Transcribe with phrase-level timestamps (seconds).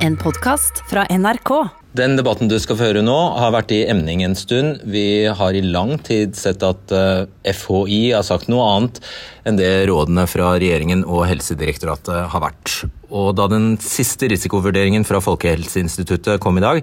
[0.00, 1.50] En podkast fra NRK.
[1.92, 4.78] Den debatten du skal få høre nå, har vært i emning en stund.
[4.88, 9.02] Vi har i lang tid sett at eh, FHI har sagt noe annet
[9.44, 12.78] enn det rådene fra regjeringen og Helsedirektoratet har vært.
[13.12, 16.80] Og da den siste risikovurderingen fra Folkehelseinstituttet kom i dag,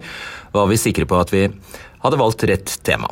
[0.54, 1.48] var vi sikre på at vi
[2.04, 3.10] hadde valgt rett tema.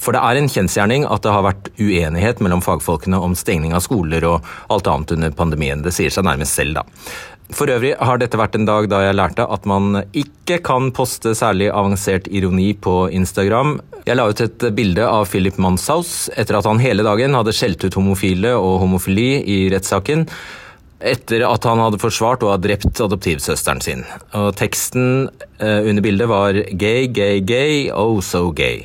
[0.00, 3.82] For det er en kjensgjerning at det har vært uenighet mellom fagfolkene om stengning av
[3.84, 5.82] skoler og alt annet under pandemien.
[5.82, 6.86] Det sier seg nærmest selv, da.
[7.56, 11.34] For øvrig har dette vært en dag da jeg lærte at man ikke kan poste
[11.36, 13.78] særlig avansert ironi på Instagram.
[14.06, 17.84] Jeg la ut et bilde av Philip Manshaus etter at han hele dagen hadde skjelt
[17.84, 20.26] ut homofile og homofili i rettssaken.
[21.00, 24.04] Etter at han hadde forsvart og hadde drept adoptivsøsteren sin.
[24.36, 28.84] Og teksten eh, under bildet var 'gay, gay, gay, oh so gay'.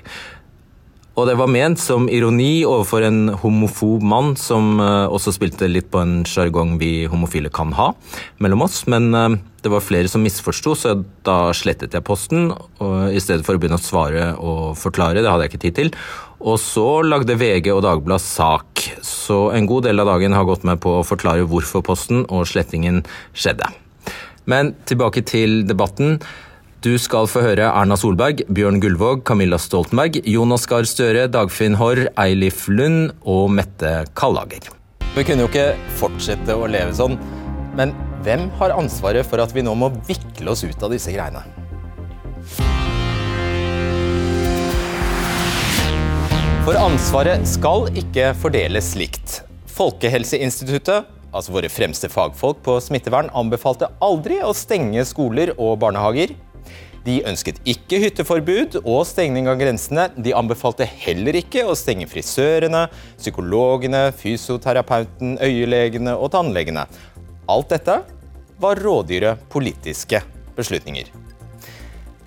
[1.16, 5.88] Og det var ment som ironi overfor en homofob mann som uh, også spilte litt
[5.92, 7.94] på en sjargong vi homofile kan ha
[8.44, 12.52] mellom oss, men uh, det var flere som misforsto, så da slettet jeg posten
[13.10, 15.24] i stedet for å begynne å svare og forklare.
[15.24, 15.90] Det hadde jeg ikke tid til.
[16.46, 20.68] Og så lagde VG og Dagbladet sak, så en god del av dagen har gått
[20.70, 23.02] med på å forklare hvorfor posten og slettingen
[23.34, 23.72] skjedde.
[24.46, 26.20] Men tilbake til debatten.
[26.86, 32.04] Du skal få høre Erna Solberg, Bjørn Gullvåg, Camilla Stoltenberg, Jonas Gahr Støre, Dagfinn Haarr,
[32.22, 34.68] Eilif Lund og Mette Kallager.
[35.16, 37.18] Vi kunne jo ikke fortsette å leve sånn,
[37.74, 41.42] men hvem har ansvaret for at vi nå må vikle oss ut av disse greiene?
[46.70, 49.40] For ansvaret skal ikke fordeles likt.
[49.74, 56.38] Folkehelseinstituttet, altså våre fremste fagfolk på smittevern, anbefalte aldri å stenge skoler og barnehager.
[57.06, 60.08] De ønsket ikke hytteforbud og stengning av grensene.
[60.18, 62.88] De anbefalte heller ikke å stenge frisørene,
[63.20, 66.88] psykologene, fysioterapeuten, øyelegene og tannlegene.
[67.46, 68.00] Alt dette
[68.58, 70.24] var rådyre politiske
[70.58, 71.12] beslutninger.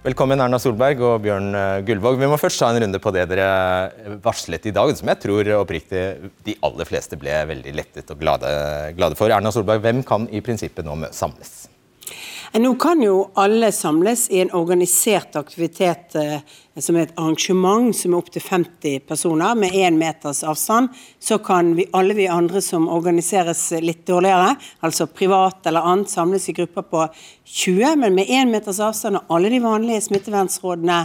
[0.05, 1.51] Velkommen Erna Solberg og Bjørn
[1.89, 2.21] Gullvåg.
[2.21, 3.49] Vi må først ta en runde på det dere
[4.23, 6.05] varslet i dag, som jeg tror oppriktig
[6.47, 8.55] de aller fleste ble veldig lettet og glade,
[8.95, 9.35] glade for.
[9.35, 11.67] Erna Solberg, hvem kan i prinsippet nå samles?
[12.53, 16.39] Nå kan jo alle samles i en organisert aktivitet eh,
[16.81, 20.89] som er et arrangement som er opptil 50 personer, med én meters avstand.
[21.21, 26.49] Så kan vi, alle vi andre som organiseres litt dårligere, altså privat eller annet, samles
[26.49, 27.05] i grupper på
[27.45, 31.03] 20, men med én meters avstand og alle de vanlige smittevernrådene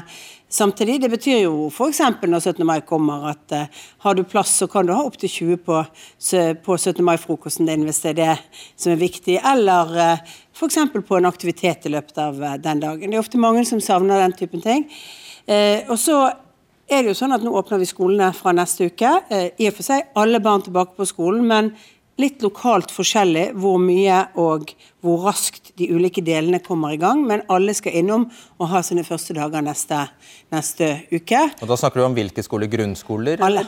[0.54, 1.02] samtidig.
[1.02, 2.00] Det betyr jo f.eks.
[2.22, 2.64] når 17.
[2.68, 5.84] mai kommer at uh, har du plass, så kan du ha opptil 20 på,
[6.66, 7.04] på 17.
[7.06, 8.36] mai-frokosten din hvis det er det
[8.76, 9.40] som er viktig.
[9.54, 11.08] Eller uh, f.eks.
[11.08, 13.12] på en aktivitet i løpet av uh, den dagen.
[13.12, 14.88] Det er ofte mange som savner den typen ting.
[15.46, 16.18] Eh, og så
[16.88, 19.12] er det jo sånn at Nå åpner vi skolene fra neste uke.
[19.30, 21.74] Eh, I og for seg alle barn tilbake på skolen, men
[22.22, 24.70] litt lokalt forskjellig hvor mye og
[25.04, 27.26] hvor raskt de ulike delene kommer i gang.
[27.28, 28.28] Men alle skal innom
[28.60, 30.06] og ha sine første dager neste,
[30.54, 31.48] neste uke.
[31.60, 32.72] Og Da snakker du om hvilke skoler?
[32.72, 33.42] Grunnskoler?
[33.44, 33.66] Alle.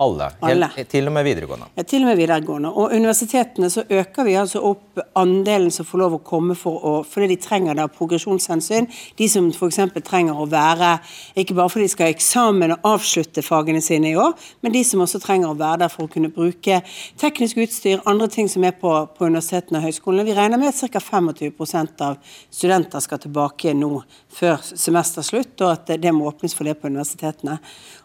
[0.00, 0.30] Alle.
[0.40, 0.70] Alle.
[0.88, 1.66] til og med videregående?
[1.76, 2.70] Ja, til og med videregående.
[2.72, 6.92] Og universitetene så øker vi altså opp andelen som får lov å komme for å,
[7.04, 8.88] fordi de trenger da progresjonshensyn.
[9.18, 9.80] De som f.eks.
[10.06, 10.94] trenger å være,
[11.42, 14.32] ikke bare fordi de skal ha eksamen og avslutte fagene sine i år,
[14.64, 16.80] men de som også trenger å være der for å kunne bruke
[17.20, 20.24] teknisk utstyr, andre ting som er på, på universitetene og høyskolene.
[20.30, 21.04] Vi regner med at ca.
[21.10, 22.16] 25% av
[22.48, 24.00] studenter skal tilbake nå
[24.32, 27.60] før semesterslutt, og at det må åpnes for det på universitetene.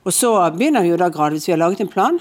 [0.06, 1.48] Og så begynner vi jo da gradvis.
[1.48, 2.20] Vi har laget en plan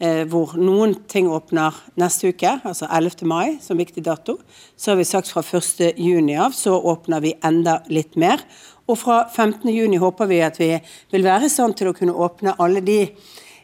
[0.00, 3.26] eh, hvor noen ting åpner neste uke, altså 11.
[3.28, 4.38] mai som viktig dato.
[4.76, 6.00] Så har vi sagt fra 1.
[6.00, 8.42] juni av så åpner vi enda litt mer.
[8.90, 9.68] Og fra 15.
[9.70, 10.72] juni håper vi at vi
[11.12, 13.04] vil være i stand til å kunne åpne alle de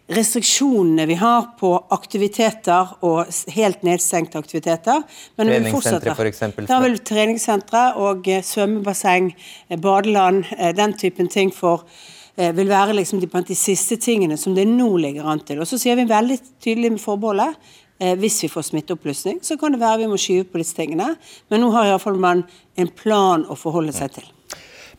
[0.06, 5.00] restriksjonene vi har på aktiviteter og helt nedstengte aktiviteter.
[5.34, 6.44] Men treningssentre f.eks.?
[6.68, 9.32] Da vil treningssentre og eh, svømmebasseng,
[9.66, 10.44] eh, badeland,
[10.78, 11.88] den typen ting for
[12.36, 15.62] vil være liksom de, de, siste tingene som det nå ligger an til.
[15.62, 17.56] Og så sier vi veldig tydelig med forbeholdet.
[17.96, 21.14] Eh, hvis vi får smitteopplysning, så kan det være vi må skyve på disse tingene.
[21.48, 22.44] Men nå har iallfall man
[22.76, 24.26] en plan å forholde seg til.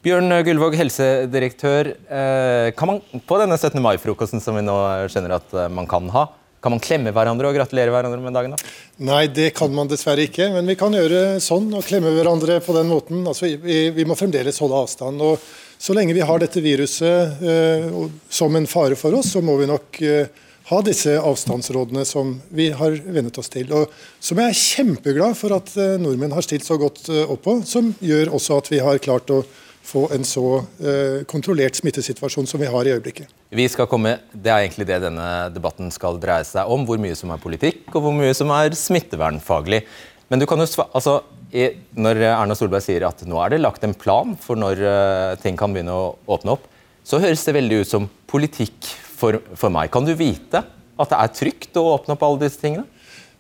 [0.06, 1.92] Bjørn Gullvåg, helsedirektør.
[2.10, 3.78] Eh, kan man på denne 17.
[3.86, 4.78] mai-frokosten som vi nå
[5.12, 6.28] skjønner at man kan ha,
[6.64, 8.56] kan man klemme hverandre og gratulere hverandre med dagen?
[8.56, 8.72] da?
[9.06, 10.50] Nei, det kan man dessverre ikke.
[10.56, 13.22] Men vi kan gjøre sånn og klemme hverandre på den måten.
[13.30, 15.22] Altså, vi, vi må fremdeles holde avstand.
[15.22, 15.46] og
[15.78, 17.88] så lenge vi har dette viruset eh,
[18.30, 22.72] som en fare for oss, så må vi nok eh, ha disse avstandsrådene som vi
[22.76, 23.70] har vennet oss til.
[23.72, 27.46] Og som jeg er kjempeglad for at eh, nordmenn har stilt så godt eh, opp
[27.46, 27.60] på.
[27.68, 29.44] Som gjør også at vi har klart å
[29.88, 30.44] få en så
[30.84, 33.32] eh, kontrollert smittesituasjon som vi har i øyeblikket.
[33.56, 36.84] Vi skal komme, Det er egentlig det denne debatten skal dreie seg om.
[36.90, 39.86] Hvor mye som er politikk og hvor mye som er smittevernfaglig.
[40.28, 41.22] Men du kan jo, altså,
[41.52, 45.56] når Erna Solberg sier at nå er det lagt en plan for når uh, ting
[45.60, 46.66] kan begynne å åpne opp,
[47.08, 49.92] så høres det veldig ut som politikk for, for, meg.
[49.94, 50.60] Kan du vite
[50.98, 52.84] at det er trygt å åpne opp alle disse tingene?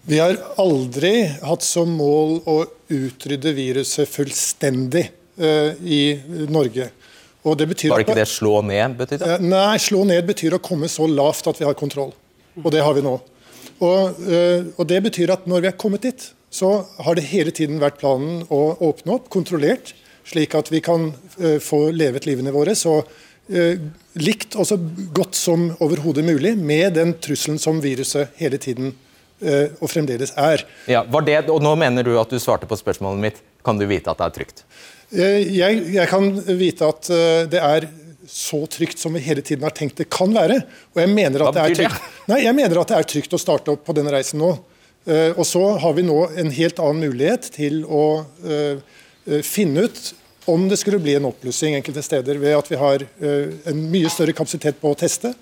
[0.07, 2.61] Vi har aldri hatt som mål å
[2.95, 5.09] utrydde viruset fullstendig
[5.41, 6.15] uh, i
[6.47, 6.93] Norge.
[7.47, 8.95] Var det ikke det slå ned?
[8.99, 9.35] betyr det?
[9.35, 12.15] Uh, nei, slå ned betyr å komme så lavt at vi har kontroll.
[12.63, 13.17] Og det har vi nå.
[13.77, 14.21] Og,
[14.73, 16.23] og det betyr at når vi er kommet dit,
[16.57, 16.71] så
[17.05, 19.93] har det hele tiden vært planen å åpne opp, kontrollert,
[20.27, 23.75] slik at vi kan uh, få levet livene våre så uh,
[24.19, 24.79] likt og så
[25.15, 28.91] godt som overhodet mulig med den trusselen som viruset hele tiden
[29.45, 30.65] uh, og fremdeles er.
[30.89, 33.45] Ja, det, og Nå mener du at du svarte på spørsmålet mitt.
[33.65, 34.67] Kan du vite at det er trygt?
[35.07, 36.25] Jeg, jeg kan
[36.59, 37.07] vite at
[37.47, 37.85] det er
[38.27, 40.59] så trygt som vi hele tiden har tenkt det kan være.
[40.95, 42.09] Og jeg mener at, det er, trygt.
[42.27, 44.51] Nei, jeg mener at det er trygt å starte opp på denne reisen nå.
[45.07, 48.79] Eh, og så har vi nå en helt annen mulighet til å eh,
[49.25, 50.01] eh, finne ut
[50.51, 54.31] om det skulle bli en oppblussing enkelte steder ved at vi har en mye større
[54.31, 55.33] kapasitet på å teste.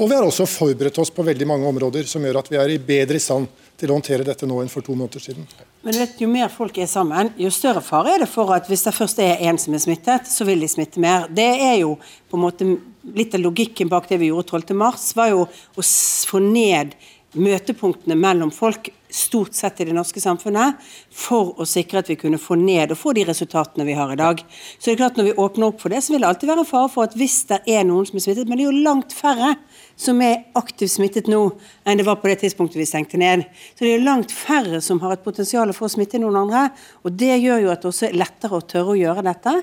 [0.00, 2.72] Og vi har også forberedt oss på veldig mange områder som gjør at vi er
[2.72, 5.44] i bedre stand til å håndtere dette nå enn for to måneder siden.
[5.84, 8.86] Men vet, Jo mer folk er sammen, jo større fare er det for at hvis
[8.88, 11.28] det først er én som er smittet, så vil de smitte mer.
[11.28, 12.72] Det er jo på en måte
[13.04, 15.88] litt av logikken bak det vi gjorde 12.3, var jo å
[16.32, 16.96] få ned
[17.36, 20.80] møtepunktene mellom folk stort sett i det norske samfunnet,
[21.14, 24.18] for å sikre at vi kunne få ned og få de resultatene vi har i
[24.18, 24.42] dag.
[24.78, 26.66] Så det er klart Når vi åpner opp for det, så vil det alltid være
[26.66, 29.14] fare for at hvis det er noen som er smittet, men det er jo langt
[29.14, 29.54] færre
[29.96, 31.40] som er aktivt smittet nå,
[31.86, 33.44] enn det var på det tidspunktet vi stengte ned.
[33.74, 36.66] Så det er langt færre som har et potensial for å smitte noen andre.
[37.06, 39.54] Og det gjør jo at det også er lettere å tørre å gjøre dette,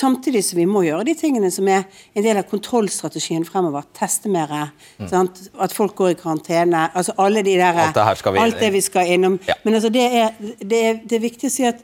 [0.00, 3.86] samtidig som vi må gjøre de tingene som er en del av kontrollstrategien fremover.
[3.96, 4.52] Teste mer,
[4.98, 5.08] mm.
[5.64, 6.88] at folk går i karantene.
[6.94, 9.38] altså alle de der, Alt det, vi, alt det vi skal innom.
[9.48, 9.56] Ja.
[9.64, 11.82] Men altså, det, er, det, er, det, er, viktig å si at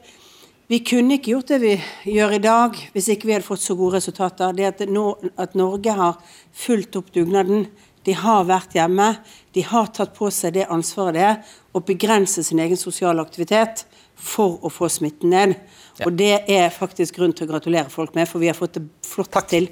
[0.69, 1.73] vi kunne ikke gjort det vi
[2.15, 4.53] gjør i dag, hvis ikke vi hadde fått så gode resultater.
[4.57, 5.03] Det at, nå,
[5.37, 6.15] at Norge har
[6.55, 7.67] fulgt opp dugnaden.
[8.05, 9.15] De har vært hjemme.
[9.55, 13.85] De har tatt på seg det ansvaret det er å begrense sin egen sosiale aktivitet
[14.15, 15.55] for å få smitten ned.
[15.99, 16.07] Ja.
[16.07, 18.85] Og det er faktisk grunn til å gratulere folk med, for vi har fått det
[19.07, 19.49] flott Takk.
[19.51, 19.69] til.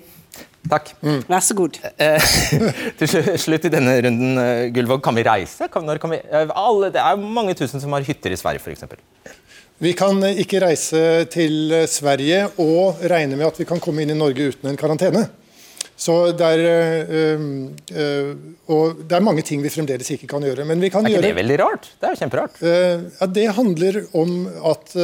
[0.70, 0.94] Takk.
[1.04, 1.20] Mm.
[1.28, 1.78] Vær så god.
[2.00, 2.34] Eh,
[3.00, 3.12] til
[3.44, 5.68] slutt i denne runden, eh, Gullvåg, kan vi reise?
[5.72, 9.36] Kan, kan vi, eh, alle, det er mange tusen som har hytter i Sverige, f.eks.
[9.84, 14.18] Vi kan ikke reise til Sverige og regne med at vi kan komme inn i
[14.18, 15.26] Norge uten en karantene.
[16.04, 17.44] Så det er, øh,
[17.96, 18.36] øh,
[18.68, 20.66] og det er mange ting vi fremdeles ikke kan gjøre.
[20.68, 21.14] Men vi kan gjøre...
[21.14, 21.90] er ikke gjøre, det veldig rart?
[22.02, 22.58] Det er jo kjemperart.
[22.62, 24.34] Øh, ja, det handler om
[24.72, 24.96] at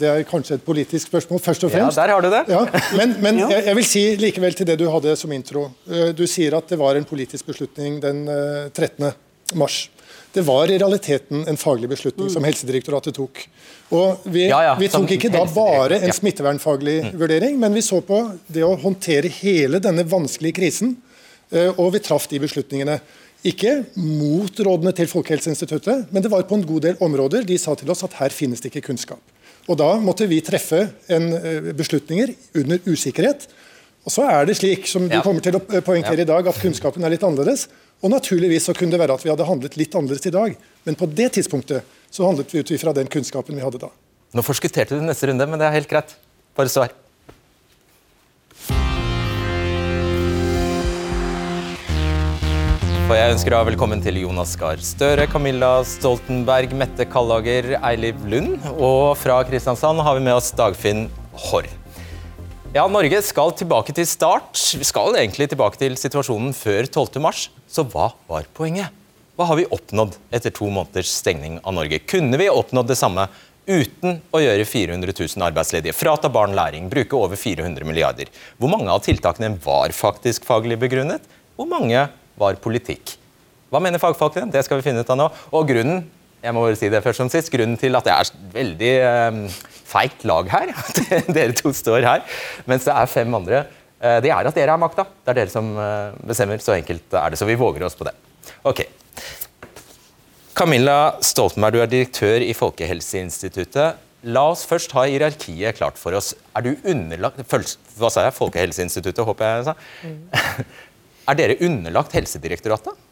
[0.00, 1.98] Det er kanskje et politisk spørsmål, først og fremst.
[1.98, 2.42] Ja, der har du det.
[2.48, 2.60] Ja,
[2.96, 5.68] men, men jeg, jeg, vil si likevel til det du hadde som intro.
[6.16, 8.26] Du sier at det var en politisk beslutning den
[8.74, 9.10] 13.
[9.58, 9.88] mars.
[10.32, 12.32] Det var i realiteten en faglig beslutning mm.
[12.34, 13.40] som Helsedirektoratet tok.
[13.90, 17.16] Og vi, ja, ja, vi tok ikke da bare en smittevernfaglig mm.
[17.18, 20.94] vurdering, men vi så på det å håndtere hele denne vanskelige krisen,
[21.50, 23.00] eh, og vi traff de beslutningene.
[23.50, 27.74] Ikke mot rådene til Folkehelseinstituttet, men det var på en god del områder de sa
[27.78, 29.22] til oss at her finnes det ikke kunnskap.
[29.66, 33.48] Og Da måtte vi treffe en, eh, beslutninger under usikkerhet.
[34.10, 35.20] Og så er det slik, som du ja.
[35.22, 37.68] kommer til å poengtere i dag, at kunnskapen er litt annerledes.
[38.02, 40.56] Og naturligvis så kunne det være at vi hadde handlet litt annerledes i dag.
[40.82, 43.92] Men på det tidspunktet så handlet vi ut fra den kunnskapen vi hadde da.
[44.34, 46.16] Nå forskutterte du neste runde, men det er helt greit.
[46.58, 46.90] Bare svar.
[53.06, 58.58] Og jeg ønsker deg velkommen til Jonas Gahr Støre, Camilla Stoltenberg, Mette Kallager, Eiliv Lund.
[58.74, 61.06] Og fra Kristiansand har vi med oss Dagfinn
[61.46, 61.70] Haarr.
[62.70, 64.54] Ja, Norge skal tilbake til start.
[64.78, 67.48] Vi skal egentlig tilbake til situasjonen før 12.3.
[67.66, 68.94] Så hva var poenget?
[69.34, 71.98] Hva har vi oppnådd etter to måneders stengning av Norge?
[72.06, 73.24] Kunne vi oppnådd det samme
[73.66, 78.30] uten å gjøre 400 000 arbeidsledige, frata barn læring, bruke over 400 milliarder?
[78.62, 81.26] Hvor mange av tiltakene var faktisk faglig begrunnet?
[81.58, 82.06] Hvor mange
[82.38, 83.16] var politikk?
[83.74, 84.46] Hva mener fagfolkene?
[84.54, 85.26] Det skal vi finne ut av nå.
[85.50, 86.06] Og grunnen
[86.40, 88.92] jeg må si det først som sist, grunnen til at det er veldig
[89.34, 89.40] um,
[89.90, 92.24] feigt lag her, at dere to står her,
[92.70, 93.64] mens det er fem andre,
[94.00, 95.06] uh, det er at dere har makta.
[95.24, 96.62] Det er dere som uh, bestemmer.
[96.62, 97.40] Så enkelt er det.
[97.40, 98.14] Så vi våger oss på det.
[98.68, 98.84] Ok.
[100.56, 104.06] Camilla Stoltenberg, du er direktør i Folkehelseinstituttet.
[104.28, 106.34] La oss først ha hierarkiet klart for oss.
[106.56, 108.36] Er du underlagt Hva sa jeg?
[108.36, 109.76] Folkehelseinstituttet, håper jeg jeg sa.
[110.04, 110.66] Mm.
[111.30, 113.06] er dere underlagt Helsedirektoratet?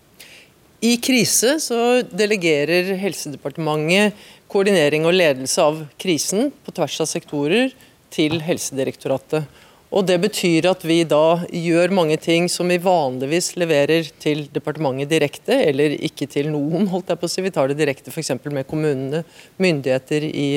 [0.85, 4.15] I krise så delegerer Helsedepartementet
[4.49, 7.73] koordinering og ledelse av krisen på tvers av sektorer
[8.15, 9.49] til Helsedirektoratet.
[9.89, 15.09] Og Det betyr at vi da gjør mange ting som vi vanligvis leverer til departementet
[15.09, 16.89] direkte, eller ikke til noen.
[16.93, 17.45] holdt jeg på å si.
[17.45, 18.35] Vi tar det direkte f.eks.
[18.53, 19.23] med kommunene,
[19.57, 20.51] myndigheter i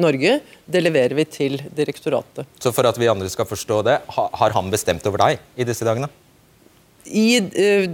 [0.00, 0.36] Norge.
[0.66, 2.50] Det leverer vi til direktoratet.
[2.60, 5.86] Så for at vi andre skal forstå det, har han bestemt over deg i disse
[5.86, 6.10] dagene?
[7.04, 7.88] I uh,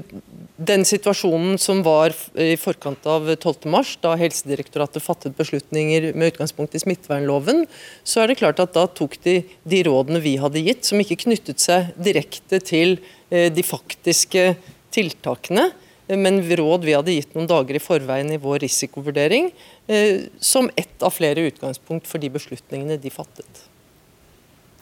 [0.60, 6.82] den situasjonen som var i forkant av 12.3, da Helsedirektoratet fattet beslutninger med utgangspunkt i
[6.82, 7.64] smittevernloven,
[8.04, 11.22] så er det klart at da tok de de rådene vi hadde gitt, som ikke
[11.24, 12.98] knyttet seg direkte til
[13.32, 14.52] uh, de faktiske
[14.92, 15.70] tiltakene,
[16.10, 19.52] men råd vi hadde gitt noen dager i forveien i vår risikovurdering,
[19.88, 23.69] uh, som ett av flere utgangspunkt for de beslutningene de fattet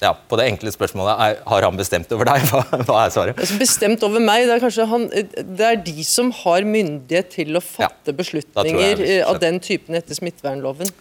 [0.03, 2.45] ja, på det enkle spørsmålet er, har han bestemt over deg?
[2.51, 3.39] Hva, hva er svaret?
[3.39, 7.59] Altså, bestemt over meg, det er, kanskje han, det er de som har myndighet til
[7.59, 10.93] å fatte ja, beslutninger eh, av den typen etter smittevernloven.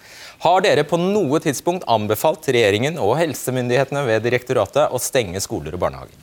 [0.46, 5.86] Har dere på noe tidspunkt anbefalt regjeringen og helsemyndighetene ved direktoratet å stenge skoler og
[5.86, 6.18] barnehager?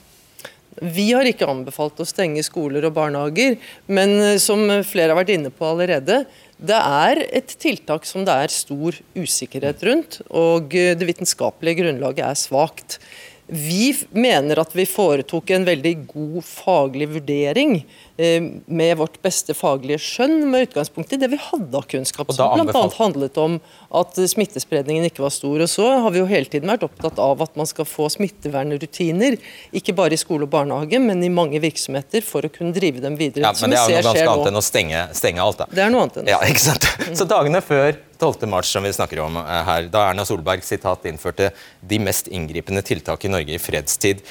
[0.83, 5.35] Vi har ikke anbefalt å stenge skoler og barnehager, men eh, som flere har vært
[5.37, 6.25] inne på allerede,
[6.65, 12.39] det er et tiltak som det er stor usikkerhet rundt, og det vitenskapelige grunnlaget er
[12.39, 13.01] svakt.
[13.47, 17.75] Vi mener at vi foretok en veldig god faglig vurdering
[18.17, 22.33] eh, med vårt beste faglige skjønn, med utgangspunkt i det vi hadde av kunnskap.
[22.33, 22.85] Som bl.a.
[22.97, 23.59] handlet om
[23.93, 25.61] at smittespredningen ikke var stor.
[25.61, 29.37] Og så har vi jo hele tiden vært opptatt av at man skal få smittevernrutiner,
[29.77, 33.21] ikke bare i skole og barnehage, men i mange virksomheter, for å kunne drive dem
[33.21, 33.45] videre.
[33.45, 35.69] Ja, men det er jo noe ganske annet enn å stenge, stenge alt, da.
[35.69, 36.33] Det er noe annet enn det.
[36.33, 36.89] ja, ikke sant?
[37.13, 38.49] Så dagene før 12.
[38.51, 42.85] mars, som vi snakker om eh, her, da Erna Solberg sitat, innførte de mest inngripende
[42.87, 44.25] tiltak i Norge i fredstid,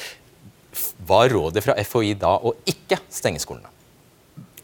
[1.05, 3.69] var rådet fra FHI da å ikke stenge skolene?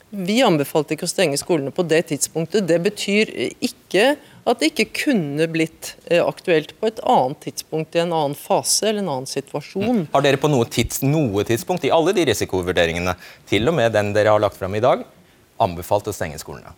[0.10, 2.66] Vi anbefalte ikke å stenge skolene på det tidspunktet.
[2.66, 3.30] Det betyr
[3.62, 4.16] ikke
[4.50, 8.90] at det ikke kunne blitt eh, aktuelt på et annet tidspunkt i en annen fase
[8.90, 9.86] eller en annen situasjon.
[9.86, 10.04] Mm.
[10.16, 13.14] Har dere på noe, tids, noe tidspunkt i alle de risikovurderingene,
[13.50, 15.06] til og med den dere har lagt fram i dag,
[15.62, 16.74] anbefalt å stenge skolene?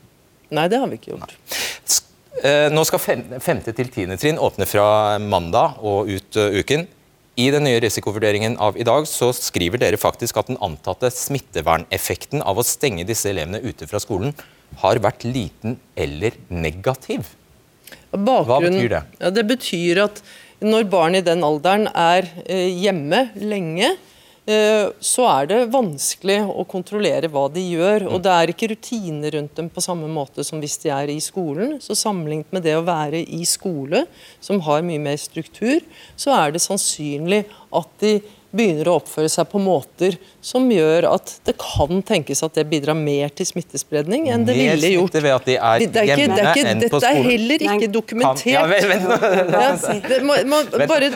[0.52, 1.32] Nei, det har vi ikke gjort.
[1.32, 2.02] Nei.
[2.42, 3.02] Eh, nå skal
[3.44, 6.88] femte til tiende trinn åpne fra mandag og ut eh, uken.
[7.40, 12.42] I den nye risikovurderingen av i dag så skriver dere faktisk at den antatte smitteverneffekten
[12.42, 14.34] av å stenge disse elevene ute fra skolen
[14.82, 17.30] har vært liten eller negativ.
[18.12, 19.04] Hva betyr det?
[19.22, 20.24] Ja, det betyr at
[20.62, 23.94] når barn i den alderen er eh, hjemme lenge,
[24.42, 28.08] så er det vanskelig å kontrollere hva de gjør.
[28.10, 31.20] Og det er ikke rutiner rundt dem på samme måte som hvis de er i
[31.22, 31.78] skolen.
[31.84, 34.08] Så sammenlignet med det å være i skole,
[34.42, 35.86] som har mye mer struktur,
[36.18, 37.44] så er det sannsynlig
[37.78, 38.18] at de
[38.52, 42.98] begynner å oppføre seg på måter som gjør at det kan tenkes at det bidrar
[43.00, 45.16] mer til smittespredning enn det ville gjort.
[45.16, 47.30] Ved at de er, det er ikke, hjemme det er ikke, enn på Dette er
[47.30, 48.52] heller ikke dokumentert.
[48.52, 51.14] Ja, vent, vent, ja, det må, må bare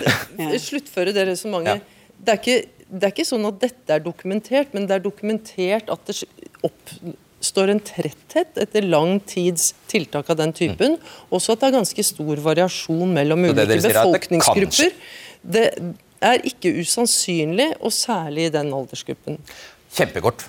[0.63, 1.91] sluttføre det resonnementet.
[2.15, 5.89] Det er ikke det er ikke sånn at dette er dokumentert, men det er dokumentert
[5.93, 6.17] at det
[6.65, 10.97] oppstår en tretthet etter lang tids tiltak av den typen.
[10.99, 11.13] Mm.
[11.33, 14.97] Også at det er ganske stor variasjon mellom ulike befolkningsgrupper.
[15.41, 19.41] Det, det er ikke usannsynlig, og særlig i den aldersgruppen.
[19.95, 20.47] Kjempekort.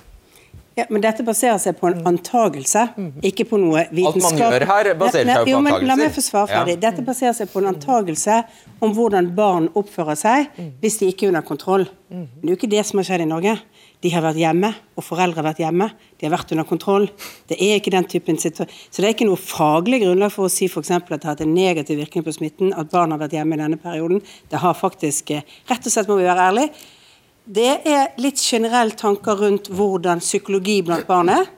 [0.76, 2.82] Ja, men Dette baserer seg på en antagelse,
[3.24, 4.12] ikke på noe vitenskap.
[4.12, 5.86] Alt man gjør her, baserer seg på jo, antagelser.
[5.88, 6.74] La meg få svare ferdig.
[6.74, 6.80] Ja.
[6.82, 8.42] Dette baserer seg på en antagelse
[8.84, 10.50] om hvordan barn oppfører seg
[10.82, 11.86] hvis de ikke er under kontroll.
[12.12, 13.54] Men det er jo ikke det som har skjedd i Norge.
[14.04, 14.68] De har vært hjemme,
[15.00, 15.88] og foreldre har vært hjemme.
[16.20, 17.06] De har vært under kontroll.
[17.48, 18.74] Det er ikke den typen situasjon.
[18.92, 20.92] Så det er ikke noe faglig grunnlag for å si f.eks.
[20.92, 23.62] at det har hatt en negativ virkning på smitten, at barn har vært hjemme i
[23.62, 24.20] denne perioden.
[24.52, 26.86] Det har faktisk, eh, rett og slett må vi være ærlige,
[27.46, 31.52] det er litt generelle tanker rundt hvordan psykologi blant barn er.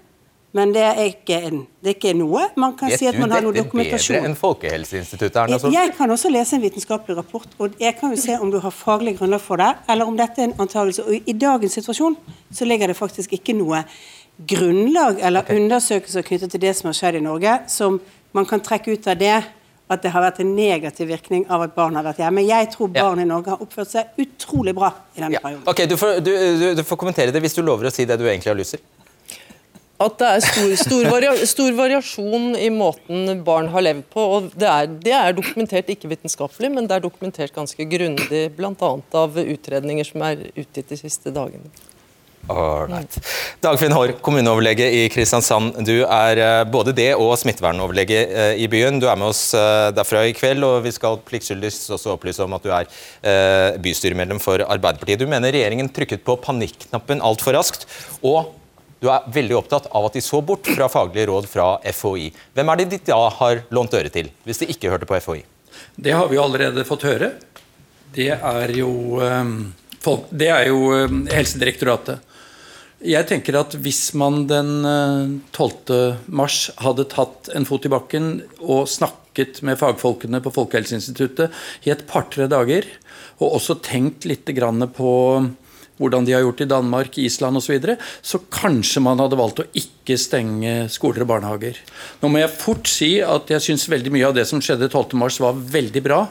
[0.57, 3.31] Men det er ikke, en, det er ikke noe man kan Vet si at man
[3.35, 4.17] har noe dokumentasjon.
[4.17, 8.15] Bedre enn Folkehelseinstituttet, Erna Jeg, jeg kan også lese en vitenskapelig rapport, og jeg kan
[8.15, 11.05] jo se om du har faglig grunnlag for det, eller om dette er en antakelse.
[11.05, 12.17] Og I dagens situasjon
[12.49, 13.83] så ligger det faktisk ikke noe
[14.49, 15.61] grunnlag eller okay.
[15.61, 18.01] undersøkelser knyttet til det som har skjedd i Norge, som
[18.33, 19.37] man kan trekke ut av det
[19.89, 22.45] at det har vært en negativ virkning av at barn har vært hjemme.
[22.45, 23.25] Jeg tror barn ja.
[23.25, 25.43] i Norge har oppført seg utrolig bra i denne ja.
[25.45, 25.65] perioden.
[25.71, 28.19] Ok, du får, du, du, du får, kommentere det hvis du lover å si det
[28.21, 28.85] du egentlig har lyst til.
[29.99, 34.27] At det er stor, stor, varia stor, variasjon i måten barn har levd på.
[34.37, 38.93] og Det er, det er dokumentert ikke vitenskapelig, men det er dokumentert ganske grundig, bl.a.
[39.23, 41.73] av utredninger som er utgitt de siste dagene.
[42.49, 43.19] Alright.
[43.61, 45.77] Dagfinn Haarr, kommuneoverlege i Kristiansand.
[45.85, 49.01] Du er eh, både det og smittevernoverlege eh, i byen.
[49.03, 52.57] Du er med oss eh, derfra i kveld, og vi skal pliktskyldigst også opplyse om
[52.57, 52.89] at du er
[53.85, 55.21] bystyremedlem for Arbeiderpartiet.
[55.21, 57.85] Du mener regjeringen trykket på panikknappen altfor raskt,
[58.23, 58.55] og
[59.03, 62.31] du er veldig opptatt av at de så bort fra faglige råd fra FHI.
[62.57, 65.45] Hvem er det de da har lånt øre til, hvis de ikke hørte på FHI?
[65.95, 67.35] Det har vi allerede fått høre.
[68.17, 69.21] Det er jo,
[70.33, 70.81] det er jo
[71.29, 72.25] Helsedirektoratet.
[72.99, 74.83] Jeg tenker at Hvis man den
[75.55, 75.95] 12.
[75.95, 81.55] Eh, mars hadde tatt en fot i bakken og snakket med fagfolkene på Folkehelseinstituttet
[81.87, 82.89] i et par-tre dager,
[83.39, 84.51] og også tenkt litt
[84.97, 85.13] på
[85.99, 89.61] hvordan de har gjort i Danmark, Island osv., så, videre, så kanskje man hadde valgt
[89.61, 91.77] å ikke stenge skoler og barnehager.
[92.23, 95.43] Nå må jeg fort si at jeg syns veldig mye av det som skjedde 12.3
[95.45, 96.23] var veldig bra.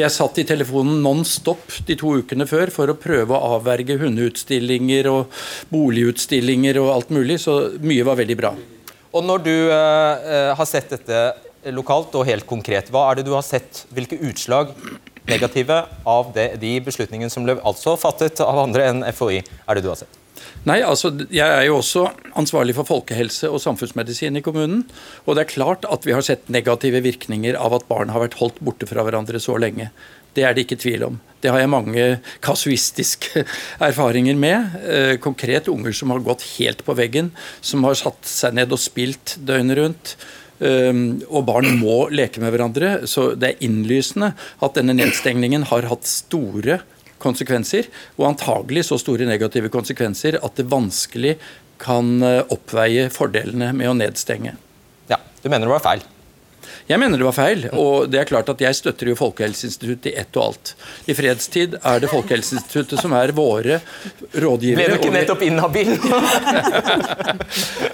[0.00, 4.00] Jeg satt i telefonen non stop de to ukene før for å prøve å avverge
[4.00, 8.54] hundeutstillinger og boligutstillinger og alt mulig, så mye var veldig bra.
[9.10, 11.22] Og når du uh, har sett dette
[11.74, 13.84] lokalt og helt konkret, hva er det du har sett?
[13.92, 14.72] Hvilke utslag
[15.30, 19.86] negative av det, de beslutningene som ble altså fattet av andre enn FHI, er det
[19.86, 20.20] du har sett?
[20.68, 22.04] Nei, altså, Jeg er jo også
[22.36, 24.82] ansvarlig for folkehelse og samfunnsmedisin i kommunen.
[25.24, 28.36] Og det er klart at vi har sett negative virkninger av at barn har vært
[28.40, 29.88] holdt borte fra hverandre så lenge.
[30.36, 31.16] Det er det ikke tvil om.
[31.42, 32.04] Det har jeg mange
[32.44, 33.44] kasuistiske
[33.88, 34.76] erfaringer med.
[34.84, 37.32] Eh, konkret unger som har gått helt på veggen,
[37.64, 40.14] som har satt seg ned og spilt døgnet rundt.
[40.60, 42.92] Ehm, og barn må leke med hverandre.
[43.08, 46.80] Så det er innlysende at denne nedstengningen har hatt store
[47.20, 51.36] konsekvenser, og antagelig så store negative konsekvenser at det vanskelig
[51.80, 54.56] kan eh, oppveie fordelene med å nedstenge.
[55.10, 56.04] Ja, Du mener det var feil?
[56.90, 57.66] Jeg mener det var feil.
[57.78, 60.72] Og det er klart at jeg støtter jo Folkehelseinstituttet i ett og alt.
[61.06, 63.78] I fredstid er det Folkehelseinstituttet som er våre
[64.34, 64.80] rådgivere.
[64.80, 65.94] Ble du ikke nettopp inhabil?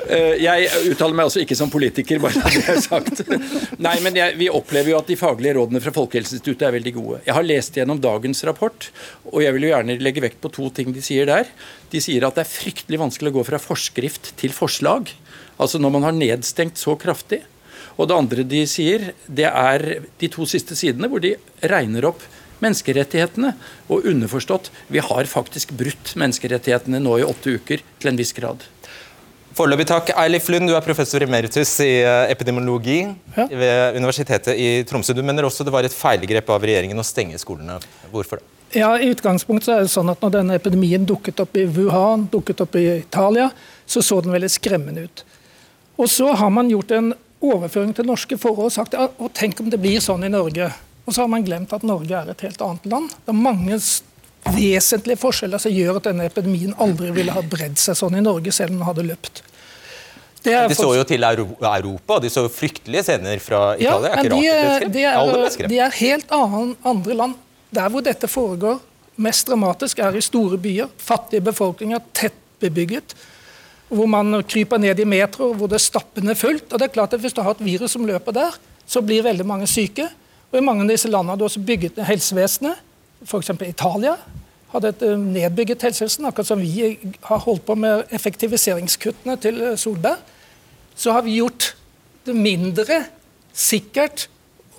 [0.07, 3.25] Eh, jeg uttaler meg altså ikke som politiker, bare det det har sagt.
[3.83, 7.19] Nei, men jeg, Vi opplever jo at de faglige rådene fra Folkehelseinstituttet er veldig gode.
[7.27, 8.87] Jeg har lest gjennom dagens rapport,
[9.33, 11.51] og jeg vil jo gjerne legge vekt på to ting de sier der.
[11.91, 15.11] De sier at det er fryktelig vanskelig å gå fra forskrift til forslag.
[15.59, 17.43] Altså når man har nedstengt så kraftig.
[17.97, 19.87] Og det andre de sier, det er
[20.21, 22.25] de to siste sidene hvor de regner opp
[22.63, 23.53] menneskerettighetene.
[23.93, 28.65] Og underforstått, vi har faktisk brutt menneskerettighetene nå i åtte uker til en viss grad.
[29.57, 30.11] Foreløpig takk.
[30.21, 33.47] Eilif Lund, du er professor emeritus i eh, epidemiologi ja.
[33.49, 35.15] ved Universitetet i Tromsø.
[35.17, 37.79] Du mener også det var et feilgrep av regjeringen å stenge skolene.
[38.13, 38.51] Hvorfor det?
[38.77, 42.61] Ja, i utgangspunktet er det sånn at når denne epidemien dukket opp i Wuhan, dukket
[42.67, 43.47] opp i Italia,
[43.89, 45.23] så så den veldig skremmende ut.
[45.97, 47.15] Og så har man gjort en
[47.55, 50.71] overføring til norske forhold og sagt ja, og tenk om det blir sånn i Norge.
[51.07, 53.13] Og så har man glemt at Norge er et helt annet land.
[53.25, 53.79] Det er mange
[54.47, 58.55] vesentlige forskjeller som gjør at denne epidemien aldri ville ha bredd seg sånn i Norge,
[58.55, 59.43] selv om den hadde løpt.
[60.47, 64.13] Det de så jo til Europa, de så jo fryktelige scener fra Italia.
[64.13, 67.41] Ja, men de, de, er, de er helt annen, andre land.
[67.75, 68.79] Der hvor dette foregår
[69.19, 70.93] mest dramatisk, er i store byer.
[71.03, 73.17] Fattige befolkninger, tett bebygget
[73.89, 76.73] hvor man kryper ned i metro, hvor det er stappende fullt.
[76.73, 79.23] Og det er klart at Hvis du har et virus som løper der, så blir
[79.23, 80.09] veldig mange syke.
[80.53, 82.83] Og I mange av disse landene har du også bygget ned helsevesenet.
[83.27, 83.51] F.eks.
[83.67, 84.17] Italia
[84.73, 86.27] hadde et eh, nedbygget helsevesen.
[86.29, 90.23] Akkurat som vi har holdt på med effektiviseringskuttene til eh, Solberg,
[90.97, 91.75] så har vi gjort
[92.27, 93.05] det mindre
[93.57, 94.29] sikkert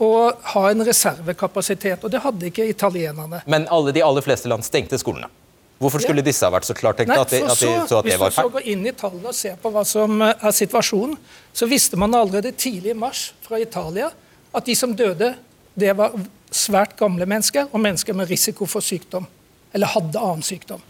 [0.03, 2.03] å ha en reservekapasitet.
[2.03, 3.41] Og det hadde ikke italienerne.
[3.49, 5.29] Men alle, de aller fleste land stengte skolene?
[5.77, 8.31] Hvorfor skulle disse ha vært så klartenkte at, de, at, de, så at det var
[8.33, 8.33] feil?
[8.33, 11.17] Hvis du så går inn i tallene og ser på hva som eh, er situasjonen,
[11.53, 14.09] så visste man allerede tidlig i mars fra Italia
[14.57, 15.35] at de som døde,
[15.77, 16.15] det var
[16.49, 19.27] svært gamle mennesker og mennesker med risiko for sykdom.
[19.75, 20.81] Eller hadde annen sykdom.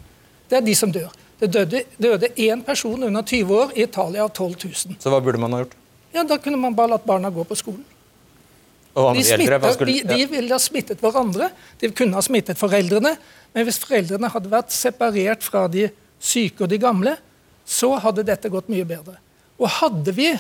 [0.48, 1.12] Det er de som dør.
[1.42, 4.98] Det døde, døde én person under 20 år i Italia av 12 000.
[5.04, 5.76] Så hva burde man ha gjort?
[6.16, 7.84] Ja, Da kunne man bare latt barna gå på skolen.
[8.98, 11.52] De, smitter, skulle, de, de, ville ha smittet hverandre.
[11.78, 13.14] De kunne ha smittet foreldrene.
[13.54, 15.86] Men hvis foreldrene hadde vært separert fra de
[16.18, 17.14] syke og de gamle,
[17.68, 19.20] så hadde dette gått mye bedre.
[19.62, 20.32] Og hadde vi,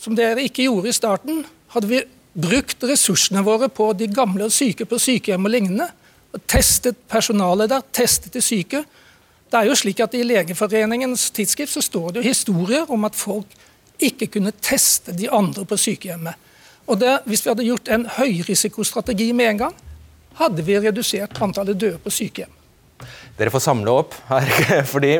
[0.00, 1.44] som dere ikke gjorde i starten,
[1.74, 2.00] hadde vi
[2.32, 5.88] brukt ressursene våre på de gamle og syke på sykehjem og lignende,
[6.30, 8.84] og testet personalet der, testet de syke
[9.50, 13.16] Det er jo slik at I Legeforeningens tidsskrift så står det jo historier om at
[13.18, 13.50] folk
[13.98, 16.38] ikke kunne teste de andre på sykehjemmet.
[16.90, 19.76] Og det, Hvis vi hadde gjort en høyrisikostrategi med en gang,
[20.40, 22.56] hadde vi redusert antallet døde på sykehjem.
[23.38, 24.50] Dere får samle opp her,
[24.92, 25.14] fordi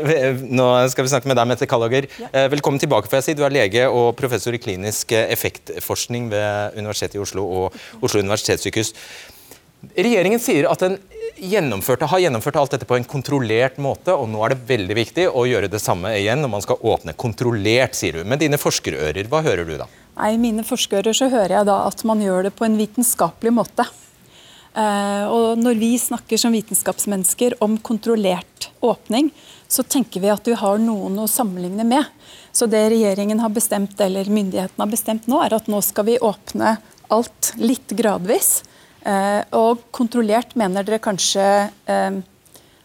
[0.50, 2.08] nå skal vi snakke med deg, Mette Kallager.
[2.20, 2.28] Ja.
[2.34, 3.08] Eh, velkommen tilbake.
[3.08, 3.36] får jeg si.
[3.38, 8.92] Du er lege og professor i klinisk effektforskning ved Universitetet i Oslo og Oslo universitetssykehus.
[9.96, 14.52] Regjeringen sier at den har gjennomført alt dette på en kontrollert måte, og nå er
[14.52, 17.16] det veldig viktig å gjøre det samme igjen når man skal åpne.
[17.16, 18.28] Kontrollert, sier du.
[18.28, 19.88] Med dine forskerører, hva hører du da?
[20.28, 23.86] I mine forskerører så hører jeg da at man gjør det på en vitenskapelig måte.
[24.70, 29.32] Uh, og når vi snakker som vitenskapsmennesker om kontrollert åpning,
[29.66, 32.06] så tenker vi at vi har noen å sammenligne med.
[32.54, 36.20] Så det regjeringen har bestemt, eller myndighetene har bestemt nå, er at nå skal vi
[36.22, 36.76] åpne
[37.10, 38.60] alt litt gradvis.
[39.02, 41.46] Uh, og kontrollert mener dere kanskje
[41.90, 42.20] uh,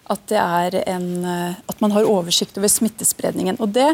[0.06, 3.58] at det er en At man har oversikt over smittespredningen.
[3.58, 3.88] Og det,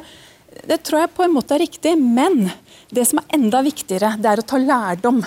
[0.67, 2.51] det tror jeg på en måte er riktig, men
[2.91, 5.21] det som er enda viktigere, det er å ta lærdom.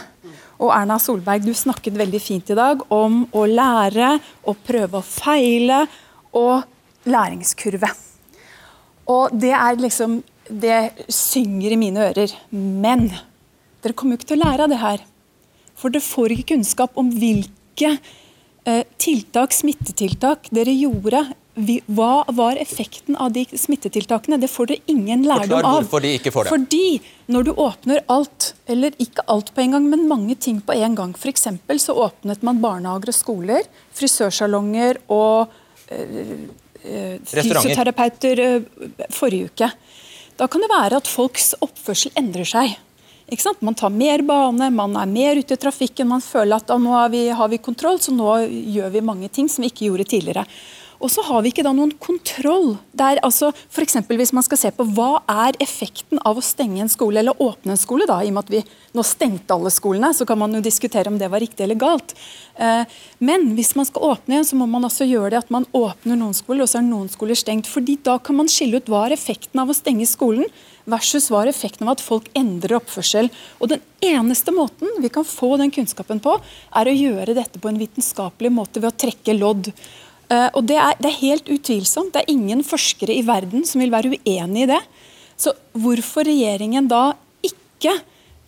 [0.62, 4.14] Og Erna Solberg, du snakket veldig fint i dag om å lære,
[4.46, 5.84] å prøve å feile
[6.36, 7.90] og læringskurve.
[9.10, 12.28] Og det er liksom Det synger i mine ører.
[12.52, 13.06] Men
[13.80, 14.98] dere kommer jo ikke til å lære av det her.
[15.72, 17.94] For dere får ikke kunnskap om hvilke
[18.68, 21.22] eh, tiltak, smittetiltak, dere gjorde
[21.54, 24.40] hva var effekten av de smittetiltakene?
[24.42, 25.76] Det får dere ingen lærdom av.
[25.78, 26.50] hvorfor de ikke får det.
[26.50, 30.74] Fordi når du åpner alt, eller ikke alt på en gang, men mange ting på
[30.74, 31.14] en gang.
[31.14, 31.46] F.eks.
[31.78, 33.62] så åpnet man barnehager og skoler,
[33.94, 35.46] frisørsalonger og
[35.94, 36.48] øh,
[37.22, 38.62] fysioterapeuter øh,
[39.10, 39.70] forrige uke.
[40.36, 42.74] Da kan det være at folks oppførsel endrer seg.
[43.60, 47.08] Man tar mer bane, man er mer ute i trafikken, man føler at nå har
[47.08, 48.42] vi, har vi kontroll, så nå
[48.74, 50.44] gjør vi mange ting som vi ikke gjorde tidligere.
[51.02, 52.76] Og så har vi ikke da noen kontroll.
[52.94, 56.92] Der, altså, for Hvis man skal se på hva er effekten av å stenge en
[56.92, 58.62] skole, eller åpne en skole, da, i og med at vi
[58.94, 62.14] nå stengte alle skolene, så kan man jo diskutere om det var riktig eller galt.
[62.56, 62.84] Eh,
[63.18, 66.18] men hvis man skal åpne igjen, så må man altså gjøre det at man åpner
[66.20, 67.66] noen skoler, og så er noen skoler stengt.
[67.66, 70.46] fordi da kan man skille ut hva er effekten av å stenge skolen,
[70.90, 73.30] versus hva er effekten av at folk endrer oppførsel.
[73.60, 76.36] Og Den eneste måten vi kan få den kunnskapen på,
[76.76, 79.72] er å gjøre dette på en vitenskapelig måte ved å trekke lodd.
[80.34, 82.14] Eh, og det er, det er, helt utvilsomt.
[82.14, 84.80] Det er ingen forskere i verden som vil være uenig i det.
[85.40, 87.12] Så hvorfor regjeringen da
[87.44, 87.98] ikke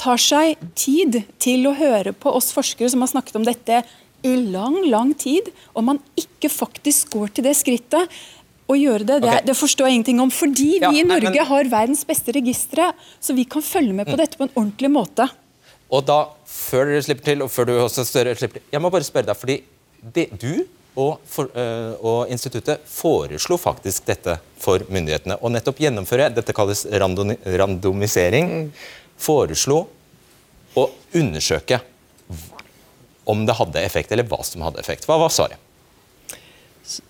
[0.01, 3.83] tar seg tid til å høre på oss forskere som har snakket om dette
[4.27, 8.17] i lang, lang tid, og man ikke faktisk går til det skrittet
[8.67, 9.45] å gjøre det, det, okay.
[9.47, 10.33] det forstår jeg ingenting om.
[10.35, 11.51] Fordi vi ja, i Norge nei, men...
[11.51, 12.91] har verdens beste registre,
[13.23, 15.29] så vi kan følge med på dette på en ordentlig måte.
[15.95, 19.07] Og da, før dere slipper til, og før du også slipper til Jeg må bare
[19.07, 19.61] spørre deg, fordi
[20.17, 25.37] det, du og, for, uh, og, instituttet foreslo faktisk dette for myndighetene.
[25.45, 28.71] Og nettopp gjennomføre, dette kalles random, randomisering,
[29.21, 29.83] foreslo
[30.77, 31.81] å undersøke
[33.27, 35.07] om det hadde effekt, eller hva som hadde effekt.
[35.09, 35.61] Hva var svaret?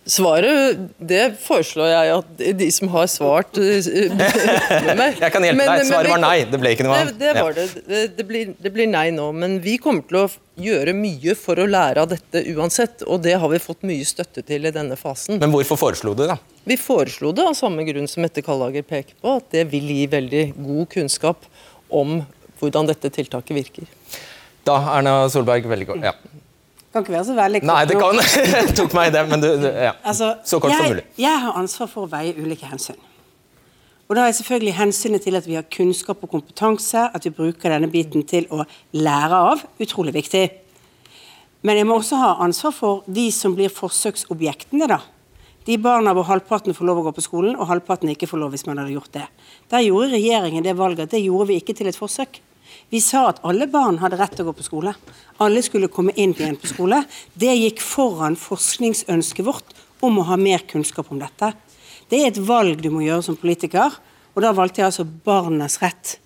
[0.08, 5.68] Svaret det foreslår jeg at de som har svart eh, meg Jeg kan hjelpe men,
[5.68, 5.88] deg.
[5.90, 6.36] Svaret var nei.
[6.48, 7.18] Det ble ikke noe annet.
[7.18, 7.66] Det, det, var det.
[8.16, 9.26] Det blir, det blir, nei nå.
[9.36, 10.24] Men vi kommer til å
[10.62, 13.04] gjøre mye for å lære av dette uansett.
[13.04, 15.42] Og det har vi fått mye støtte til i denne fasen.
[15.42, 16.38] Men hvorfor foreslo du det?
[16.64, 19.36] Vi foreslo det av samme grunn som Mette Kallager peker på.
[19.42, 21.44] At det vil gi veldig god kunnskap
[21.92, 22.22] om
[22.62, 23.92] hvordan dette tiltaket virker.
[24.66, 26.08] Da, Erna Solberg, veldig godt.
[26.08, 26.16] Ja.
[26.96, 27.68] Kan ikke være så veldig kort.
[27.68, 28.20] Nei, det kan.
[28.68, 29.90] det tok meg det, men du, ja.
[30.00, 31.02] altså, så kort jeg, som mulig.
[31.20, 32.96] Jeg har ansvar for å veie ulike hensyn.
[34.06, 37.74] Og Da er selvfølgelig hensynet til at vi har kunnskap og kompetanse, at vi bruker
[37.74, 38.64] denne biten til å
[38.96, 40.46] lære av, utrolig viktig.
[41.68, 44.88] Men jeg må også ha ansvar for de som blir forsøksobjektene.
[44.88, 45.02] da.
[45.68, 48.56] De barna hvor halvparten får lov å gå på skolen, og halvparten ikke får lov
[48.56, 49.28] hvis man hadde gjort det.
[49.68, 52.40] Der gjorde regjeringen det valget at det gjorde vi ikke til et forsøk.
[52.90, 54.92] Vi sa at alle barn hadde rett til å gå på skole.
[55.42, 57.00] Alle skulle komme inn igjen på skole.
[57.34, 59.74] Det gikk foran forskningsønsket vårt
[60.06, 61.50] om å ha mer kunnskap om dette.
[62.06, 63.98] Det er et valg du må gjøre som politiker,
[64.36, 66.18] og da valgte jeg altså barnas rett.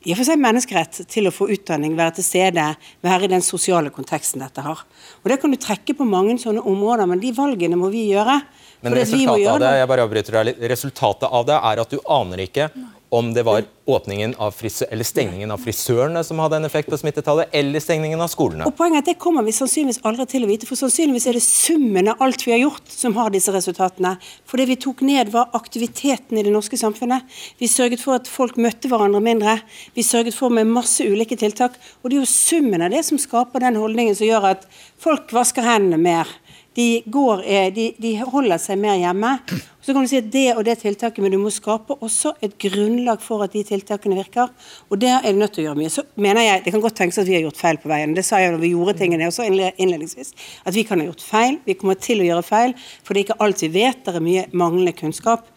[0.00, 2.64] I og for seg menneskerett til å få utdanning, være til stede,
[3.04, 4.80] være i den sosiale konteksten dette har.
[5.20, 8.38] Og Det kan du trekke på mange sånne områder, men de valgene må vi gjøre.
[8.80, 12.46] Men resultatet av det, jeg bare avbryter deg resultatet av det er at du aner
[12.48, 12.70] ikke
[13.10, 14.54] om det var åpningen av
[14.90, 18.68] eller stengningen av frisørene som hadde en effekt på smittetallet, eller stengningen av skolene.
[18.68, 21.34] Og poenget er at Det kommer vi sannsynligvis aldri til å vite, for sannsynligvis er
[21.34, 24.14] det summen av alt vi har gjort som har disse resultatene.
[24.46, 27.26] For det vi tok ned, var aktiviteten i det norske samfunnet.
[27.58, 29.58] Vi sørget for at folk møtte hverandre mindre.
[29.98, 31.74] Vi sørget for med masse ulike tiltak.
[32.02, 34.70] Og det er jo summen av det som skaper den holdningen som gjør at
[35.02, 36.30] folk vasker hendene mer
[36.80, 39.34] de, går, eh, de, de, holder seg mer hjemme.
[39.80, 42.56] Så kan du si at det og det tiltaket, men du må skape også et
[42.60, 44.52] grunnlag for at de tiltakene virker.
[44.88, 45.92] Og det er du nødt til å gjøre mye.
[45.92, 48.14] Så mener jeg, Det kan godt tenkes at vi har gjort feil på veien.
[48.16, 50.34] Det sa jeg da vi gjorde tingene også innledningsvis.
[50.64, 51.58] At vi kan ha gjort feil.
[51.66, 54.04] Vi kommer til å gjøre feil, for det er ikke alt vi vet.
[54.04, 55.48] Det er mye manglende kunnskap.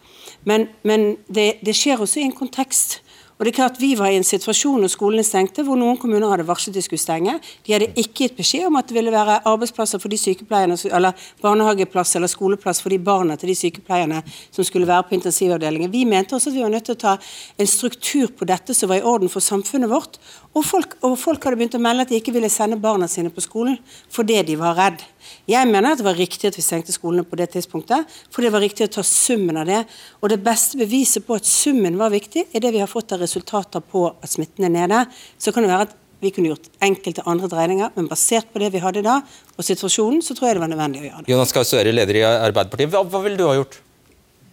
[0.48, 3.00] Men, men det, det skjer også i en kontekst
[3.34, 6.30] og det er klart Vi var i en situasjon når skolene stengte, hvor noen kommuner
[6.30, 7.34] hadde varslet de skulle stenge.
[7.66, 11.26] De hadde ikke gitt beskjed om at det ville være arbeidsplasser for de sykepleierne, eller
[11.42, 14.22] barnehageplass eller skoleplass for de barna til de sykepleierne
[14.54, 15.92] som skulle være på intensivavdelingen.
[15.92, 17.16] Vi mente også at vi var nødt til å ta
[17.58, 20.20] en struktur på dette som var i orden for samfunnet vårt.
[20.54, 23.32] Og folk, og folk hadde begynt å melde at de ikke ville sende barna sine
[23.34, 23.74] på skolen
[24.14, 25.02] fordi de var redd.
[25.50, 28.52] Jeg mener at det var riktig at vi stengte skolene på det tidspunktet, for det
[28.54, 29.82] var riktig å ta summen av det.
[30.22, 33.24] Og det beste beviset på at summen var viktig, er det vi har fått av
[33.24, 35.02] resultater på at smitten er nede.
[35.42, 38.70] Så kan det være at vi kunne gjort enkelte andre dreininger, men basert på det
[38.72, 39.18] vi hadde da,
[39.58, 41.34] og situasjonen, så tror jeg det var nødvendig å gjøre det.
[41.34, 42.94] Jonas Gahr Støre, leder i Arbeiderpartiet.
[42.94, 43.80] Hva, hva ville du ha gjort?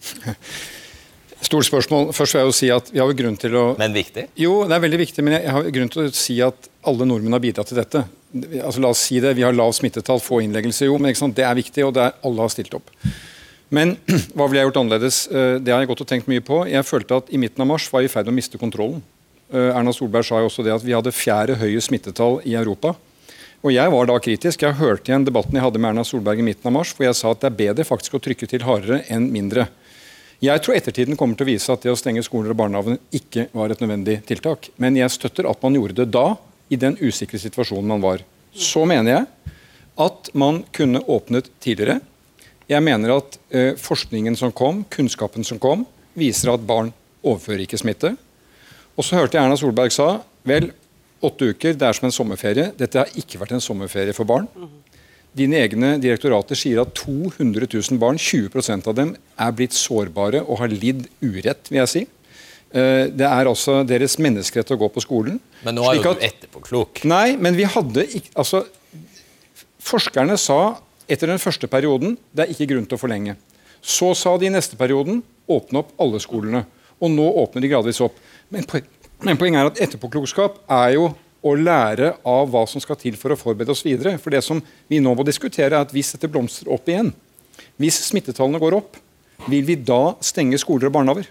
[1.52, 2.06] Stort spørsmål.
[2.16, 4.22] Først vil jeg jo si at vi har jo grunn til å Men viktig?
[4.40, 7.36] Jo, det er veldig viktig, men jeg har grunn til å si at alle nordmenn
[7.36, 8.00] har bidratt til dette.
[8.62, 11.58] Altså La oss si det, vi har lav smittetall, få innleggelser, jo, men det er
[11.58, 12.88] viktig, og det er, alle har stilt opp.
[13.68, 13.98] Men
[14.32, 15.18] hva ville jeg gjort annerledes?
[15.28, 16.62] Eh, det har jeg gått og tenkt mye på.
[16.72, 19.04] Jeg følte at i midten av mars var vi i ferd med å miste kontrollen.
[19.52, 22.94] Eh, Erna Solberg sa jo også det at vi hadde fjerde høye smittetall i Europa.
[23.60, 24.64] Og jeg var da kritisk.
[24.64, 27.20] Jeg hørte igjen debatten jeg hadde med Erna Solberg i midten av mars, hvor jeg
[27.20, 29.68] sa at det er bedre faktisk å trykke til hardere enn mindre.
[30.42, 33.44] Jeg tror ettertiden kommer til å vise at det å stenge skoler og barnehager ikke
[33.54, 34.72] var et nødvendig tiltak.
[34.82, 36.32] Men jeg støtter at man gjorde det da,
[36.66, 38.24] i den usikre situasjonen man var.
[38.50, 39.54] Så mener jeg
[40.02, 42.00] at man kunne åpnet tidligere.
[42.66, 45.84] Jeg mener at eh, forskningen som kom, kunnskapen som kom,
[46.18, 46.90] viser at barn
[47.22, 48.14] overfører ikke smitte.
[48.96, 50.16] Og så hørte jeg Erna Solberg sa
[50.48, 50.72] vel,
[51.22, 52.72] åtte uker, det er som en sommerferie.
[52.74, 54.50] Dette har ikke vært en sommerferie for barn.
[55.36, 60.60] Dine egne direktorater sier at 200 000 barn, 20% av dem, er blitt sårbare og
[60.60, 62.02] har lidd urett, vil jeg si.
[62.72, 65.40] Eh, det er altså deres menneskerett å gå på skolen.
[65.64, 67.02] Men nå er jo du etterpåklok.
[67.08, 68.64] Nei, men vi hadde ikke altså,
[69.82, 70.76] Forskerne sa
[71.10, 73.34] etter den første perioden det er ikke grunn til å forlenge.
[73.82, 76.60] Så sa de i neste perioden åpne opp alle skolene.
[77.02, 78.20] Og nå åpner de gradvis opp.
[78.54, 78.68] Men,
[79.26, 81.08] men poenget er at etterpåklokskap er jo
[81.42, 84.14] å lære av hva som skal til for å forberede oss videre.
[84.22, 87.12] For det som vi nå må diskutere, er at hvis dette blomstrer opp igjen,
[87.82, 88.98] hvis smittetallene går opp,
[89.50, 91.30] vil vi da stenge skoler og barnehager?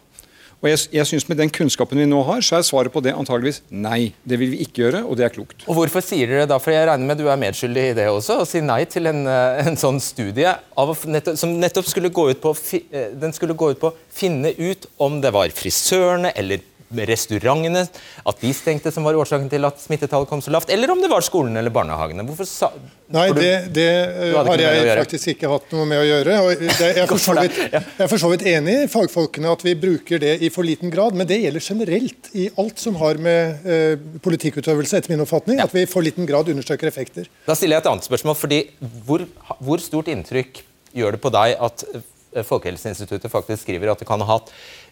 [0.62, 3.16] Og jeg, jeg synes Med den kunnskapen vi nå har, så er svaret på det
[3.18, 4.12] antageligvis nei.
[4.22, 5.66] Det vil vi ikke gjøre, og det er klokt.
[5.66, 8.42] Og Hvorfor sier dere da, for jeg regner med du er medskyldig i det også,
[8.44, 12.28] å si nei til en, eh, en sånn studie nettopp, som nettopp eh, skulle gå
[12.30, 17.86] ut på å finne ut om det var frisørene eller restaurantene,
[18.28, 21.10] at de stengte som var årsaken til at smittetallet kom så lavt, eller om det
[21.12, 22.26] var skolene eller barnehagene.
[22.28, 22.72] Hvorfor sa
[23.12, 23.88] Nei, du, det, det
[24.32, 26.36] har jeg faktisk ikke hatt noe med å gjøre.
[26.46, 29.52] Og det, jeg, er for så vidt, jeg er for så vidt enig i fagfolkene
[29.52, 32.96] at vi bruker det i for liten grad, men det gjelder generelt i alt som
[33.02, 35.68] har med eh, politikkutøvelse, etter min oppfatning, ja.
[35.68, 37.28] at vi i for liten grad understreker effekter.
[37.48, 38.62] Da stiller jeg et annet spørsmål, fordi
[39.08, 39.26] hvor,
[39.60, 40.64] hvor stort inntrykk
[40.96, 44.40] gjør det på deg at eh, Folkehelseinstituttet faktisk skriver at det kan ha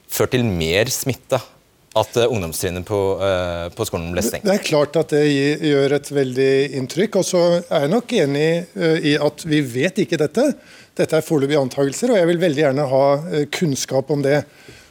[0.10, 1.40] ført til mer smitte
[1.98, 4.46] at uh, ungdomstrinnet på, uh, på, skolen ble stengt?
[4.46, 7.22] Det er klart at det gjør et veldig inntrykk.
[7.22, 10.52] Og så er jeg nok enig uh, i at vi vet ikke dette.
[11.00, 13.06] Dette er foreløpige antakelser, og jeg vil veldig gjerne ha
[13.56, 14.44] kunnskap om det.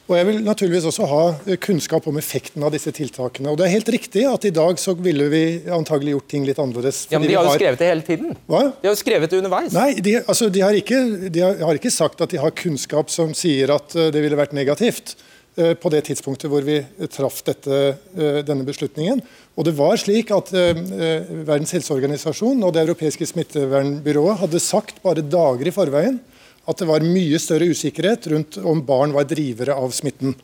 [0.09, 1.23] Og Jeg vil naturligvis også ha
[1.61, 3.51] kunnskap om effekten av disse tiltakene.
[3.51, 6.57] Og Det er helt riktig at i dag så ville vi antagelig gjort ting litt
[6.57, 7.03] annerledes.
[7.11, 7.59] Ja, Men de har jo har...
[7.61, 8.33] skrevet det hele tiden.
[8.49, 8.63] Hva?
[8.73, 9.75] De har jo skrevet det underveis.
[9.77, 13.37] Nei, de, altså, de, har ikke, de, har, ikke, sagt at de har kunnskap som
[13.37, 15.13] sier at det ville vært negativt.
[15.59, 16.77] Eh, på det tidspunktet hvor vi
[17.11, 17.77] traff dette,
[18.15, 19.19] eh, denne beslutningen.
[19.59, 20.77] Og det var slik at eh,
[21.43, 26.21] Verdens helseorganisasjon og Det europeiske smittevernbyrået hadde sagt bare dager i forveien
[26.69, 30.35] at det var mye større usikkerhet rundt om barn var drivere av smitten.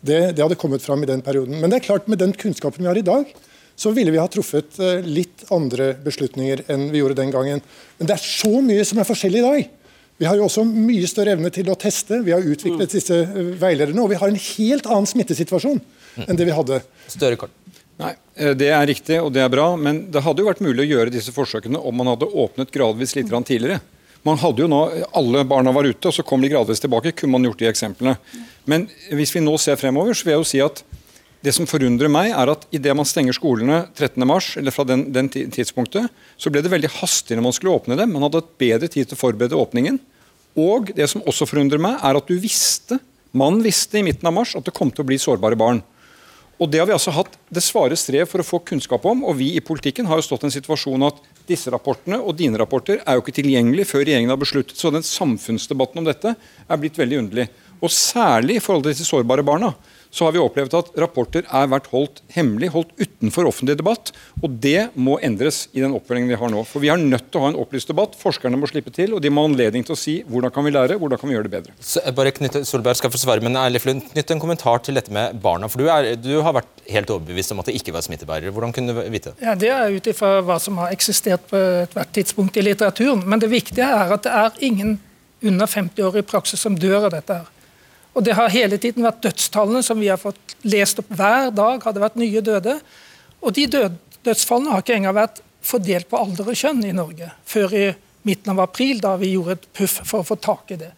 [0.00, 1.58] Det, det hadde kommet fram i den perioden.
[1.60, 3.26] Men det er klart med den kunnskapen vi har i dag,
[3.76, 7.64] så ville vi ha truffet litt andre beslutninger enn vi gjorde den gangen.
[7.98, 9.72] Men det er så mye som er forskjellig i dag.
[10.20, 12.20] Vi har jo også mye større evne til å teste.
[12.24, 12.92] Vi har utviklet mm.
[12.92, 14.04] disse eh, veilederne.
[14.04, 16.26] Og vi har en helt annen smittesituasjon mm.
[16.28, 16.82] enn det vi hadde.
[17.10, 17.54] Større kort.
[18.02, 20.86] Nei, eh, Det er riktig og det er bra, men det hadde jo vært mulig
[20.86, 23.80] å gjøre disse forsøkene om man hadde åpnet gradvis litt tidligere.
[24.22, 24.82] Man hadde jo nå,
[25.18, 27.12] Alle barna var ute, og så kom de gradvis tilbake.
[27.12, 28.16] kunne man gjort de eksemplene.
[28.64, 30.84] Men hvis vi nå ser fremover, så vil jeg jo si at
[31.42, 35.30] det som forundrer meg, er at idet man stenger skolene 13.3, eller fra den, den,
[35.30, 38.12] tidspunktet, så ble det veldig hastig når man skulle åpne dem.
[38.14, 39.98] Man hadde hatt bedre tid til å forberede åpningen.
[40.62, 43.00] Og det som også forundrer meg, er at du visste,
[43.34, 45.82] man visste i midten av mars at det kom til å bli sårbare barn.
[46.62, 49.24] Og Det har vi altså hatt det svare strev for å få kunnskap om.
[49.26, 52.60] og Vi i politikken har jo stått i en situasjon at disse rapportene og dine
[52.60, 54.78] rapporter er jo ikke tilgjengelige før regjeringen har besluttet.
[54.78, 57.48] Så den samfunnsdebatten om dette er blitt veldig underlig.
[57.82, 59.72] Og særlig i forhold til disse sårbare barna
[60.12, 64.10] så har vi opplevd at rapporter er vært holdt hemmelig, holdt utenfor offentlig debatt.
[64.44, 66.64] Og det må endres i den oppfølgingen vi har nå.
[66.68, 68.18] For vi er nødt til å ha en opplyst debatt.
[68.20, 70.74] Forskerne må slippe til, og de må ha anledning til å si hvordan kan vi
[70.74, 71.76] lære, hvordan kan vi gjøre det bedre.
[71.80, 75.00] Så, jeg bare knytte, Solberg skal få svare, men Eilif Lund, knytt en kommentar til
[75.00, 75.70] dette med barna.
[75.72, 78.52] For du, er, du, har vært helt overbevist om at det ikke var smittebærere.
[78.52, 79.46] Hvordan kunne du vite det?
[79.48, 83.24] Ja, Det er ut ifra hva som har eksistert på ethvert tidspunkt i litteraturen.
[83.24, 84.98] Men det viktige er at det er ingen
[85.42, 87.40] under 50 år i praksis som dør av dette.
[87.40, 87.51] her.
[88.12, 91.80] Og det har hele tiden vært dødstallene som vi har fått lest opp hver dag,
[91.84, 92.76] hadde vært nye døde.
[93.40, 93.96] Og de død,
[94.26, 97.86] dødsfallene har ikke engang vært fordelt på alder og kjønn i Norge før i
[98.26, 100.92] midten av april, da vi gjorde et puff for å få tak i det.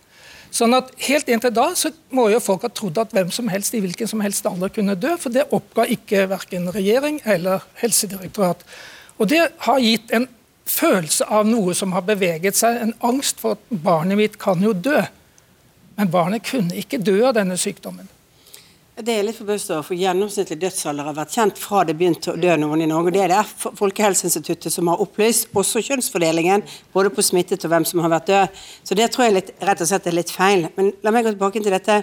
[0.55, 3.74] Sånn at Helt inntil da så må jo folk ha trodd at hvem som helst
[3.74, 8.62] i hvilken som helst alder kunne dø, for det oppga ikke verken regjering eller helsedirektorat.
[9.18, 10.29] Og Det har gitt en
[10.64, 14.72] følelse av noe som har beveget seg, en angst for at barnet mitt kan jo
[14.72, 15.03] dø.
[15.97, 18.11] Men barnet kunne ikke dø av denne sykdommen.
[18.95, 22.53] Det er litt forbauset for Gjennomsnittlig dødsalder har vært kjent fra det begynte å dø
[22.63, 23.11] noen i Norge.
[23.17, 23.41] Det er det
[23.81, 26.63] Folkehelseinstituttet som har opplyst, også kjønnsfordelingen,
[26.95, 28.61] både på smittet og hvem som har vært død.
[28.87, 30.69] Så det tror jeg litt, rett og slett er litt feil.
[30.79, 31.99] Men la meg gå tilbake til dette.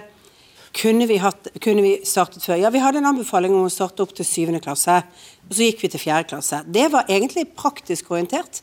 [0.76, 2.60] Kunne vi, hatt, kunne vi startet før?
[2.60, 5.00] Ja, vi hadde en anbefaling om å starte opp til syvende klasse.
[5.48, 6.60] Og så gikk vi til fjerde klasse.
[6.68, 8.60] Det var egentlig praktisk orientert.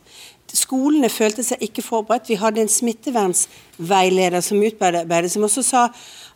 [0.56, 2.30] Skolene følte seg ikke forberedt.
[2.30, 5.84] Vi hadde en smittevernsveileder som utarbeidet, som også sa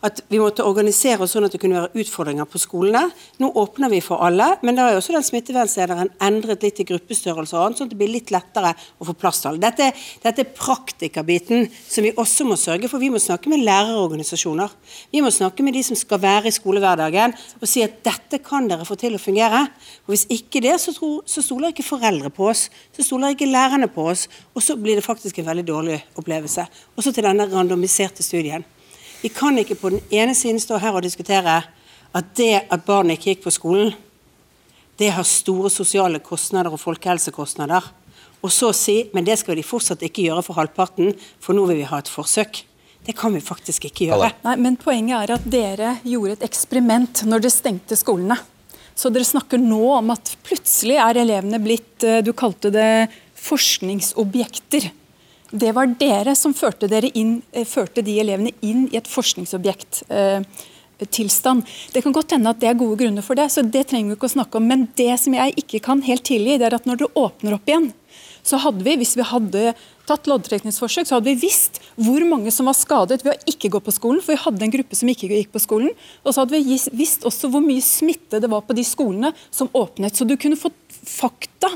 [0.04, 3.06] at vi måtte organisere oss sånn at det kunne være utfordringer på skolene.
[3.40, 7.56] Nå åpner vi for alle, men da er også den smittevernslederen endret litt i gruppestørrelse
[7.56, 9.62] og annet, sånn at det blir litt lettere å få plass til alle.
[9.64, 9.90] Dette,
[10.24, 13.00] dette er praktikerbiten som vi også må sørge for.
[13.00, 14.76] Vi må snakke med lærerorganisasjoner.
[15.14, 18.68] Vi må snakke med de som skal være i skolehverdagen og si at dette kan
[18.68, 19.64] dere få til å fungere.
[20.04, 22.68] Og Hvis ikke det, så, tror, så stoler ikke foreldre på oss.
[22.92, 24.26] Så stoler ikke lærerne på oss.
[24.54, 26.66] Og så blir det faktisk en veldig dårlig opplevelse.
[26.96, 28.64] Og så til denne randomiserte studien.
[29.22, 31.62] Vi kan ikke på den ene siden stå her og diskutere
[32.14, 33.94] at det at barn ikke gikk på skolen,
[35.00, 37.88] det har store sosiale kostnader og folkehelsekostnader.
[38.44, 41.80] Og så si men det skal de fortsatt ikke gjøre for halvparten, for nå vil
[41.80, 42.62] vi ha et forsøk.
[43.04, 44.30] Det kan vi faktisk ikke gjøre.
[44.46, 48.38] Nei, men Poenget er at dere gjorde et eksperiment når dere stengte skolene.
[48.94, 53.08] Så dere snakker nå om at plutselig er elevene blitt eh, du kalte det
[53.44, 54.90] forskningsobjekter.
[55.54, 61.62] Det var dere som førte, dere inn, eh, førte de elevene inn i et forskningsobjekttilstand.
[61.62, 64.10] Eh, det kan godt hende at det er gode grunner for det, så det trenger
[64.10, 64.66] vi ikke å snakke om.
[64.66, 67.68] Men det som jeg ikke kan helt tilgi, det er at når det åpner opp
[67.68, 67.92] igjen,
[68.44, 69.72] så hadde vi, hvis vi hadde
[70.08, 73.80] tatt loddtrekningsforsøk, så hadde vi visst hvor mange som var skadet ved å ikke gå
[73.80, 74.20] på skolen.
[74.20, 75.94] For vi hadde en gruppe som ikke gikk på skolen.
[76.24, 79.72] Og så hadde vi visst også hvor mye smitte det var på de skolene som
[79.72, 80.12] åpnet.
[80.12, 80.76] Så du kunne fått
[81.08, 81.72] fakta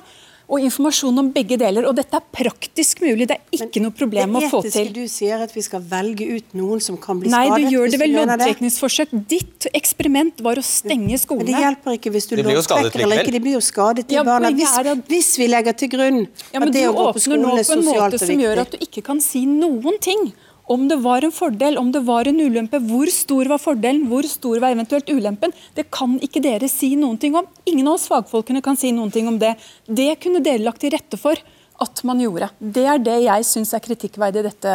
[0.49, 1.85] og informasjon om begge deler.
[1.89, 4.71] Og dette er praktisk mulig, det er ikke noe problem å få til.
[4.71, 7.61] Det etiske du sier at vi skal velge ut noen som kan bli Nei, skadet?
[7.61, 9.15] Nei, du gjør det ved loddtrekningsforsøk.
[9.29, 11.51] Ditt eksperiment var å stenge skolene.
[11.51, 13.37] Men det hjelper ikke hvis du loddtrekker eller ikke.
[13.37, 14.53] De blir jo skadet, de ja, barna.
[14.57, 15.05] Hvis, at...
[15.13, 17.85] hvis, vi legger til grunn ja, at det å gå på skolen er sosialt og
[17.85, 17.93] viktig.
[17.93, 20.01] Men du åpner nå på en måte som gjør at du ikke kan si noen
[20.01, 20.31] ting
[20.69, 24.27] om det var en fordel, om det var en ulempe, hvor stor var fordelen, hvor
[24.29, 27.47] stor var eventuelt ulempen, det kan ikke dere si noen ting om.
[27.65, 29.55] Ingen av oss fagfolkene kan si noen ting om det.
[29.87, 31.41] Det kunne dere lagt til rette for
[31.81, 32.51] at man gjorde.
[32.59, 34.75] Det er det jeg syns er kritikkverdig i dette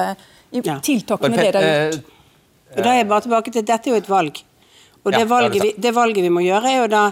[0.54, 0.80] i ja.
[0.82, 2.10] tiltakene dere har gjort.
[2.74, 4.42] Eh, da er jeg bare tilbake til, Dette er jo et valg.
[5.04, 7.04] Og det, valget, vi, det valget vi må gjøre, er jo da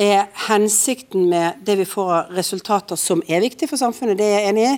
[0.00, 4.38] er hensikten med det vi får av resultater som er viktig for samfunnet, det er
[4.38, 4.74] jeg enig i,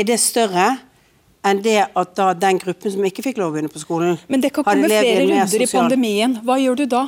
[0.00, 0.68] er det større
[1.44, 4.44] enn det at da den gruppen som ikke fikk lov å begynne på skolen Men
[4.44, 6.38] det kan komme flere runder i pandemien.
[6.44, 7.04] Hva gjør du da?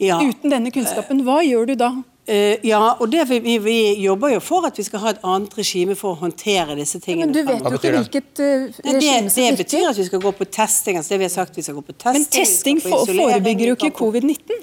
[0.00, 0.20] Ja.
[0.22, 1.90] Uten denne kunnskapen, hva gjør du da?
[2.30, 5.54] Uh, ja, og det, vi, vi, jobber jo for at vi skal ha et annet
[5.58, 7.26] regime for å håndtere disse tingene.
[7.26, 10.32] men du vet jo ikke hvilket uh, regime som Det betyr at vi skal gå
[10.38, 11.00] på testing.
[11.00, 12.20] altså det vi har sagt vi skal gå på testing.
[12.20, 14.62] Men testing forebygger jo ikke covid-19.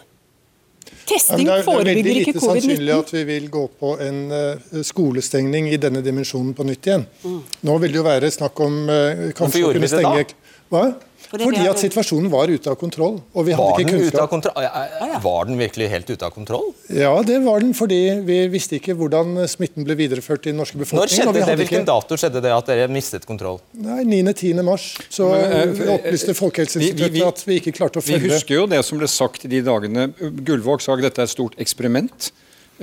[1.08, 1.86] Testing ja, forebygger ikke covid-19.
[1.88, 6.04] Det er veldig lite sannsynlig at vi vil gå på en uh, skolestengning i denne
[6.06, 7.08] dimensjonen på nytt igjen.
[7.24, 7.40] Mm.
[7.70, 10.26] Nå vil det jo være snakk om uh, kanskje å kunne stenge
[10.74, 10.88] Hva?
[11.28, 13.18] Fordi at situasjonen var ute av kontroll.
[13.34, 15.24] og vi hadde var ikke kunnskap.
[15.24, 16.70] Var den virkelig helt ute av kontroll?
[16.94, 20.80] Ja, det var den, fordi vi visste ikke hvordan smitten ble videreført i den norske
[20.80, 21.28] befolkningen.
[21.28, 21.58] Når skjedde det?
[21.64, 21.90] Hvilken ikke...
[21.90, 23.60] dato skjedde det at dere mistet kontroll?
[23.76, 24.64] Nei, 9.-10.
[24.68, 28.68] mars så Men, uh, opplyste Folkehelseinstituttet at vi ikke klarte å følge Vi husker jo
[28.72, 30.12] det som ble sagt de dagene.
[30.48, 32.32] Gullvåg sa at dette er et stort eksperiment.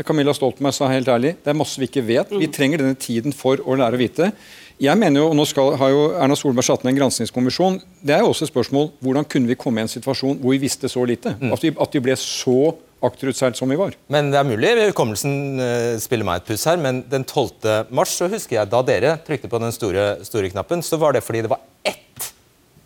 [0.03, 2.33] Camilla Stoltenberg sa helt ærlig det er masse vi ikke vet.
[2.35, 4.33] Vi trenger denne tiden for å lære å vite.
[4.83, 7.77] Jeg mener jo, og Nå skal, har jo Erna Solberg satt ned en granskingskommisjon.
[8.03, 10.65] Det er jo også et spørsmål hvordan kunne vi komme i en situasjon hvor vi
[10.65, 11.37] visste så lite?
[11.39, 11.53] Mm.
[11.55, 13.95] At, vi, at vi ble så akterutseilt som vi var.
[14.11, 17.93] Men det er mulig hukommelsen uh, spiller meg et puss her, men den 12.
[17.95, 21.23] mars så husker jeg da dere trykte på den store, store knappen, så var det
[21.27, 22.33] fordi det var ett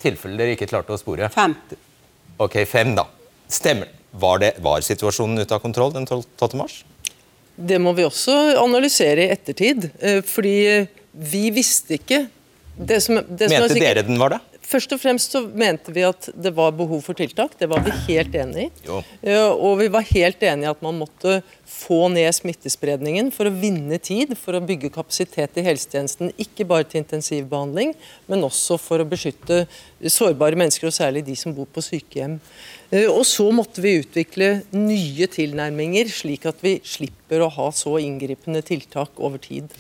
[0.02, 1.30] tilfelle dere ikke klarte å spore.
[1.32, 1.56] Fem.
[2.42, 3.06] Ok, fem da.
[3.48, 3.94] Stemmer.
[4.18, 6.54] Var, det, var situasjonen ute av kontroll den 12.
[6.58, 6.82] mars?
[7.58, 9.88] Det må vi også analysere i ettertid.
[9.98, 10.86] Eh, fordi
[11.18, 12.26] vi visste ikke
[12.78, 14.38] det som, det Mente sikkert, dere den var det?
[14.68, 17.54] Først og fremst så mente vi at det var behov for tiltak.
[17.58, 18.68] Det var vi helt enig i.
[18.84, 18.98] Jo.
[19.64, 23.96] Og vi var helt enig i at man måtte få ned smittespredningen for å vinne
[23.96, 26.34] tid, for å bygge kapasitet i helsetjenesten.
[26.44, 27.94] Ikke bare til intensivbehandling,
[28.28, 29.64] men også for å beskytte
[30.04, 32.36] sårbare mennesker, og særlig de som bor på sykehjem.
[32.92, 37.96] Eh, og så måtte vi utvikle nye tilnærminger, slik at vi slipper å ha så
[38.04, 39.72] inngripende tiltak over tid.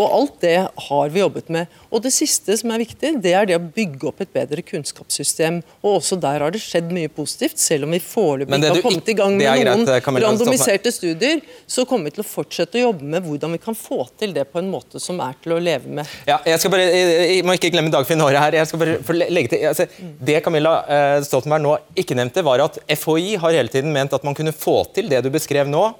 [0.00, 1.72] Og alt det har vi jobbet med.
[1.92, 5.58] Og det siste som er viktig, det er det å bygge opp et bedre kunnskapssystem.
[5.82, 9.10] Og også der har det skjedd mye positivt, selv om vi foreløpig ikke har kommet
[9.12, 11.42] i gang med noen greit, randomiserte studier.
[11.68, 14.46] Så kommer vi til å fortsette å jobbe med hvordan vi kan få til det
[14.52, 16.14] på en måte som er til å leve med.
[16.28, 18.56] Ja, jeg skal bare, jeg må ikke glemme Dagfinn Aare her.
[18.62, 19.88] jeg skal bare legge til, altså,
[20.24, 24.24] Det Camilla eh, Stoltenberg nå ikke nevnte, var at FHI har hele tiden ment at
[24.24, 25.90] man kunne få til det du beskrev nå,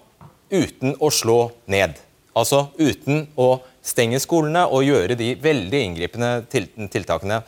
[0.53, 2.01] uten å slå ned.
[2.37, 7.43] Altså uten å stenge skolene og gjøre de veldig inngripende tiltakene.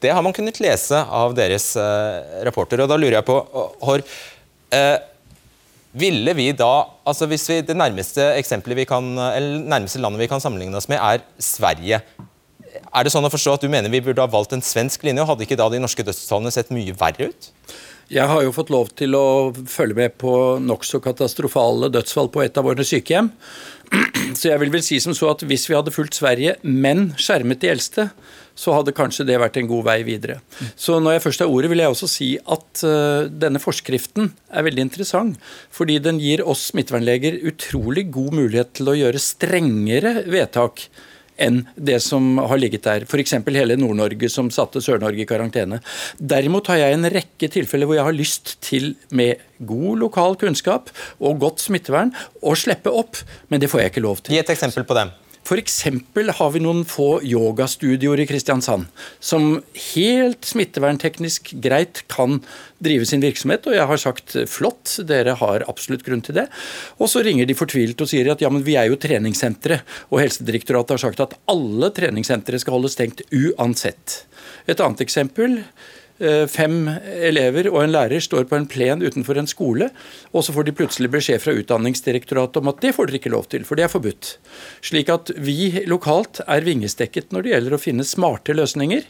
[0.00, 2.82] Det har man kunnet lese av deres uh, rapporter.
[2.82, 3.38] og Da lurer jeg på,
[3.84, 4.04] Hår,
[4.74, 4.96] uh,
[5.94, 6.72] ville vi da,
[7.06, 8.32] altså hvis vi, Det nærmeste
[8.74, 12.02] vi kan, eller nærmeste landet vi kan sammenligne oss med, er Sverige.
[12.94, 15.22] Er det sånn å forstå at du mener vi burde ha valgt en svensk linje,
[15.22, 17.50] og hadde ikke da de norske dødstallene sett mye verre ut?
[18.12, 22.58] Jeg har jo fått lov til å følge med på nokså katastrofale dødsfall på et
[22.60, 23.30] av våre sykehjem.
[24.44, 27.62] Så jeg vil vel si som så at hvis vi hadde fulgt Sverige, men skjermet
[27.62, 28.02] de eldste,
[28.52, 30.36] så hadde kanskje det vært en god vei videre.
[30.76, 34.66] Så når jeg først har ordet, vil jeg også si at uh, denne forskriften er
[34.68, 35.40] veldig interessant.
[35.72, 40.90] Fordi den gir oss smittevernleger utrolig god mulighet til å gjøre strengere vedtak
[41.40, 43.06] enn det som har ligget der.
[43.08, 43.36] F.eks.
[43.46, 45.80] hele Nord-Norge som satte Sør-Norge i karantene.
[46.18, 50.90] Derimot har jeg en rekke tilfeller hvor jeg har lyst til, med god lokal kunnskap
[51.18, 54.36] og godt smittevern, å slippe opp, men det får jeg ikke lov til.
[54.36, 55.12] Gi et eksempel på dem.
[55.44, 55.82] F.eks.
[56.38, 58.86] har vi noen få yogastudioer i Kristiansand
[59.20, 59.58] som
[59.92, 62.38] helt smittevernteknisk greit kan
[62.84, 63.68] drive sin virksomhet.
[63.68, 66.46] Og jeg har sagt flott, dere har absolutt grunn til det.
[66.96, 69.82] Og så ringer de fortvilt og sier at ja, men vi er jo treningssentre.
[70.08, 74.22] Og Helsedirektoratet har sagt at alle treningssentre skal holde stengt uansett.
[74.64, 75.60] Et annet eksempel
[76.50, 76.88] fem
[77.26, 79.88] elever og en lærer står på en plen utenfor en skole,
[80.30, 83.48] og så får de plutselig beskjed fra Utdanningsdirektoratet om at det får dere ikke lov
[83.50, 84.36] til, for det er forbudt.
[84.84, 89.02] Slik at vi lokalt er vingestekket når det gjelder å finne smarte løsninger.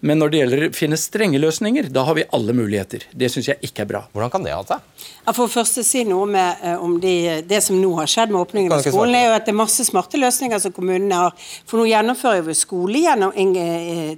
[0.00, 3.02] Men når det gjelder å finne strenge løsninger, da har vi alle muligheter.
[3.12, 4.00] Det syns jeg ikke er bra.
[4.14, 4.86] Hvordan kan det ha seg?
[5.26, 8.40] Jeg får først si noe med, eh, om de, det som nå har skjedd med
[8.40, 9.14] åpningen av skolen.
[9.14, 11.34] er jo at Det er masse smarte løsninger som kommunene har.
[11.66, 14.16] For nå gjennomfører vi skole gjennom eh,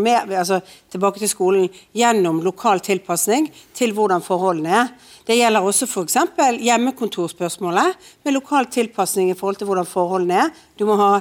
[0.00, 0.60] med, altså
[0.90, 4.88] tilbake til skolen gjennom lokal tilpasning til hvordan forholdene er.
[5.26, 6.16] Det gjelder også f.eks.
[6.64, 10.50] hjemmekontorspørsmålet, med lokal tilpasning i forhold til hvordan forholdene er.
[10.78, 11.20] Du må ha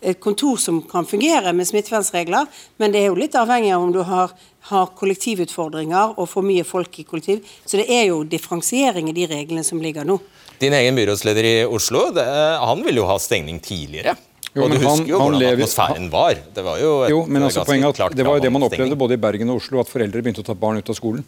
[0.00, 2.46] et kontor som kan fungere med smittevernregler,
[2.80, 4.34] men det er jo litt avhengig av om du har,
[4.70, 7.42] har, kollektivutfordringer og for mye folk i kollektiv.
[7.64, 10.18] Så det er jo differensiering i de reglene som ligger nå.
[10.60, 12.24] Din egen byrådsleder i Oslo, det,
[12.62, 14.16] han ville jo ha stengning tidligere.
[14.56, 16.38] Jo, og du husker han, jo hvordan lever, atmosfæren var.
[16.56, 19.18] Det var jo, jo men altså, poenget at Det var jo det man opplevde både
[19.18, 21.26] i Bergen og Oslo, at foreldre begynte å ta barn ut av skolen.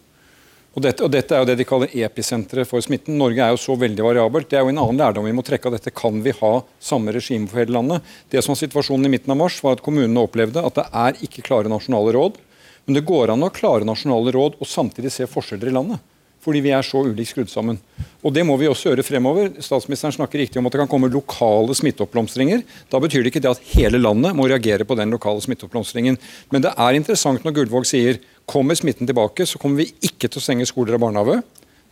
[0.78, 3.16] Og dette, og dette, er jo det de kaller episenteret for smitten.
[3.18, 4.46] Norge er jo så veldig variabelt.
[4.46, 5.90] Det er jo en annen lærdom vi må trekke av dette.
[5.90, 8.06] Kan vi ha samme regime for hele landet?
[8.30, 11.18] Det som var situasjonen i midten av mars, var at kommunene opplevde at det er
[11.26, 12.38] ikke klare nasjonale råd.
[12.86, 16.06] Men det går an å klare nasjonale råd og samtidig se forskjeller i landet.
[16.46, 17.82] Fordi vi er så ulikt skrudd sammen.
[18.22, 19.50] Og Det må vi også gjøre fremover.
[19.58, 22.62] Statsministeren snakker riktig om at det kan komme lokale smitteoppblomstringer.
[22.86, 26.22] Da betyr det ikke det at hele landet må reagere på den lokale smitteoppblomstringen.
[26.54, 30.40] Men det er interessant når Gullvåg sier Kommer smitten tilbake, så kommer vi ikke til
[30.40, 31.42] å stenge skoler og barnehage.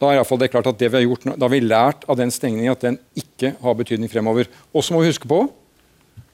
[0.00, 2.04] Da er i fall det klart at det vi har gjort, da har vi lært
[2.09, 4.48] av den stengningen at den ikke har betydning fremover.
[4.72, 5.46] Og så må vi huske på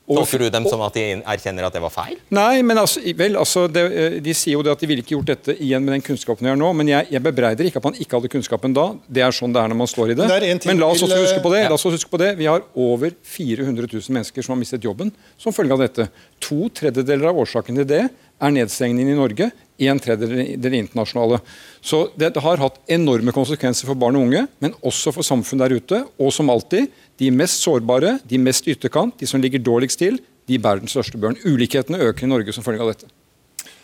[0.03, 2.17] Tolker du dem som at de erkjenner at det var feil?
[2.35, 5.15] Nei, men altså, vel, altså, det, eh, De sier jo det at de ville ikke
[5.15, 6.73] gjort dette igjen med den kunnskapen vi har nå.
[6.77, 8.89] Men jeg, jeg bebreider ikke at man ikke hadde kunnskapen da.
[9.07, 10.27] Det er sånn det er når man står i det.
[10.27, 11.63] Men, men la oss også huske på det.
[11.71, 12.33] la oss også huske på det.
[12.41, 16.09] Vi har over 400 000 mennesker som har mistet jobben som følge av dette.
[16.49, 18.05] To tredjedeler av årsaken til det
[18.43, 21.41] er nedstengningen i Norge, en tredjedel det internasjonale.
[21.81, 25.81] Så det har hatt enorme konsekvenser for barn og unge, men også for samfunnet der
[25.81, 26.03] ute.
[26.21, 30.59] Og som alltid, de mest sårbare, de mest ytterkant, de som ligger dårligst til, de
[30.59, 31.39] bærer den største børen.
[31.47, 33.11] Ulikhetene øker i Norge som følge av dette.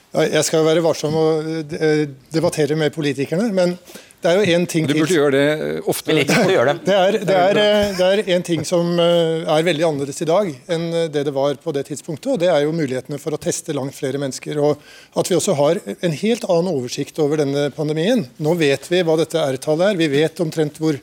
[0.08, 1.24] Jeg skal være varsom å
[1.60, 3.74] eh, debattere med politikerne, men
[4.18, 6.14] det er jo én ting Du burde gjøre det eh, ofte.
[6.16, 6.24] Det.
[6.24, 10.48] Det er, det, er, eh, det er en ting som er veldig annerledes i dag
[10.72, 12.30] enn det det var på det tidspunktet.
[12.32, 14.58] og Det er jo mulighetene for å teste langt flere mennesker.
[14.64, 14.80] og
[15.12, 18.24] At vi også har en helt annen oversikt over denne pandemien.
[18.40, 20.00] Nå vet vi hva dette R-tallet er.
[20.00, 20.96] Vi vet omtrent hvor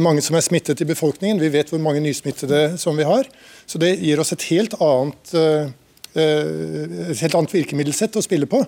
[0.00, 1.40] mange som er smittet i befolkningen.
[1.40, 3.28] Vi vet hvor mange nysmittede som vi har.
[3.68, 5.68] Så det gir oss et helt annet Eh,
[6.18, 8.62] et helt annet virkemiddelsett å spille på.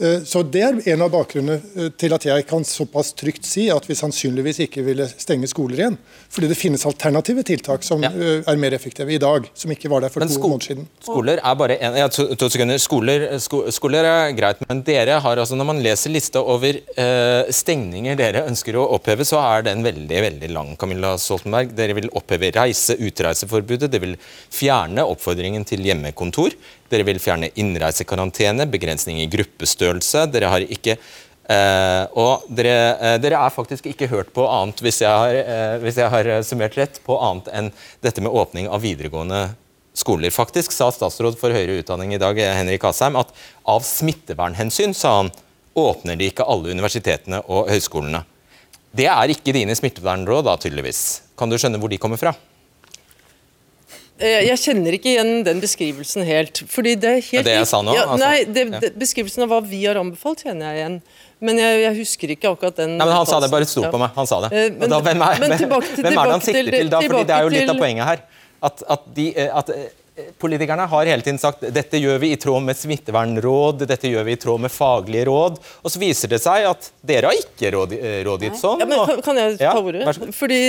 [0.00, 3.66] Eh, så Det er en av bakgrunnene eh, til at jeg kan såpass trygt si
[3.70, 5.98] at vi sannsynligvis ikke ville stenge skoler igjen.
[6.32, 8.10] Fordi det finnes alternative tiltak som ja.
[8.12, 10.88] Eh, er mer effektive i dag, som ikke var der for to måneder siden.
[11.04, 12.80] Skoler er bare en, ja, to, to sekunder.
[12.82, 17.48] Skoler, sko, skoler, er greit, men dere har altså, når man leser lista over uh,
[17.52, 20.74] stengninger dere ønsker å oppheve, så er den veldig veldig lang.
[20.80, 21.74] Camilla Stoltenberg.
[21.76, 23.90] Dere vil oppheve reise- utreiseforbudet.
[23.92, 24.16] Dere vil
[24.52, 26.56] fjerne oppfordringen til hjemmekontor.
[26.92, 29.28] Dere vil fjerne innreisekarantene, begrensning i
[29.82, 30.30] gruppestørrelse.
[30.32, 30.98] Dere har ikke
[31.42, 35.80] Uh, og dere, uh, dere, er faktisk ikke hørt på annet, hvis jeg, har, uh,
[35.82, 37.70] hvis jeg har summert rett, på annet enn
[38.00, 39.40] dette med åpning av videregående
[39.92, 40.30] skoler.
[40.32, 43.34] Faktisk sa statsråd for høyere utdanning i dag, Henrik Asheim, at
[43.68, 45.32] av smittevernhensyn, sa han,
[45.74, 48.22] åpner de ikke alle universitetene og høyskolene.
[48.94, 51.02] Det er ikke dine smittevernråd, da, tydeligvis.
[51.36, 52.36] Kan du skjønne hvor de kommer fra?
[54.22, 56.62] Eh, jeg kjenner ikke igjen den beskrivelsen helt.
[56.70, 57.46] fordi Det er helt...
[57.48, 57.94] Det jeg sa nå?
[57.96, 58.22] Ja, altså.
[58.22, 61.00] Nei, det, det, Beskrivelsen av hva vi har anbefalt, kjenner jeg igjen.
[61.42, 63.98] Men jeg, jeg husker ikke akkurat den Nei, men Han sa det, bare stol på
[63.98, 64.12] meg.
[64.18, 64.52] Han sa det.
[64.54, 67.02] Eh, men, da, hvem er, men tilbake, hvem er det han sikter til da?
[67.02, 68.22] Fordi Det er jo litt av poenget her.
[68.62, 69.74] At, at, de, eh, at
[70.38, 74.34] Politikerne har hele tiden sagt dette gjør vi i tråd med smittevernråd, dette gjør vi
[74.36, 75.56] i tråd med faglige råd.
[75.80, 78.84] Og så viser det seg at dere har ikke rådgitt sånn.
[78.84, 80.04] Ja, men Kan jeg ta ordet?
[80.04, 80.60] Ja, Fordi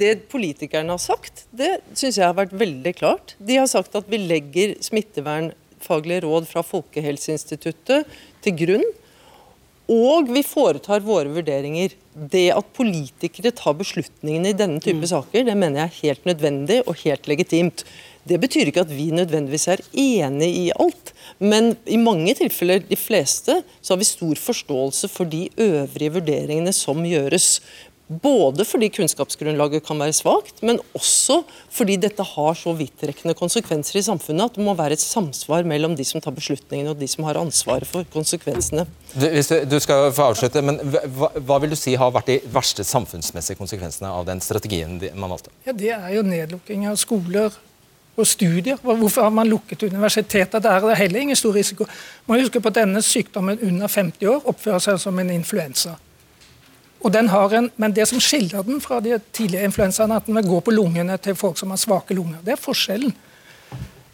[0.00, 3.34] det politikerne har sagt, det syns jeg har vært veldig klart.
[3.38, 8.08] De har sagt at vi legger smittevernfaglige råd fra Folkehelseinstituttet
[8.44, 8.88] til grunn.
[9.90, 11.96] Og vi foretar våre vurderinger.
[12.14, 15.10] Det at politikere tar beslutningene i denne type mm.
[15.10, 17.84] saker, det mener jeg er helt nødvendig og helt legitimt.
[18.28, 22.98] Det betyr ikke at vi nødvendigvis er enig i alt, men i mange tilfeller, de
[22.98, 27.58] fleste, så har vi stor forståelse for de øvrige vurderingene som gjøres.
[28.10, 34.02] Både fordi kunnskapsgrunnlaget kan være svakt, men også fordi dette har så vidtrekkende konsekvenser i
[34.02, 37.28] samfunnet at det må være et samsvar mellom de som tar beslutningene og de som
[37.28, 38.88] har ansvaret for konsekvensene.
[39.14, 39.28] Du,
[39.70, 43.60] du skal få avslutte, men hva, hva, vil du si har vært de verste samfunnsmessige
[43.60, 45.54] konsekvensene av den strategien man valgte?
[45.68, 47.54] Ja, Det er jo nedlukking av skoler
[48.18, 48.82] og studier.
[48.82, 50.58] Hvorfor har man lukket universiteter?
[50.58, 51.86] Der er det heller ingen stor risiko.
[52.26, 55.94] Man må huske på at denne sykdommen under 50 år oppfører seg som en influensa.
[57.00, 60.26] Og den har en, Men det som skiller den fra de tidligere influensaene, er at
[60.26, 62.38] den vil gå på lungene til folk som har svake lunger.
[62.44, 63.14] Det er forskjellen.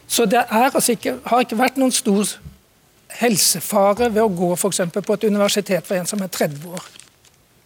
[0.07, 2.37] Så det altså ikke, har ikke vært noen stor
[3.18, 6.84] helsefare ved å gå for på et universitet for en som er 30 år.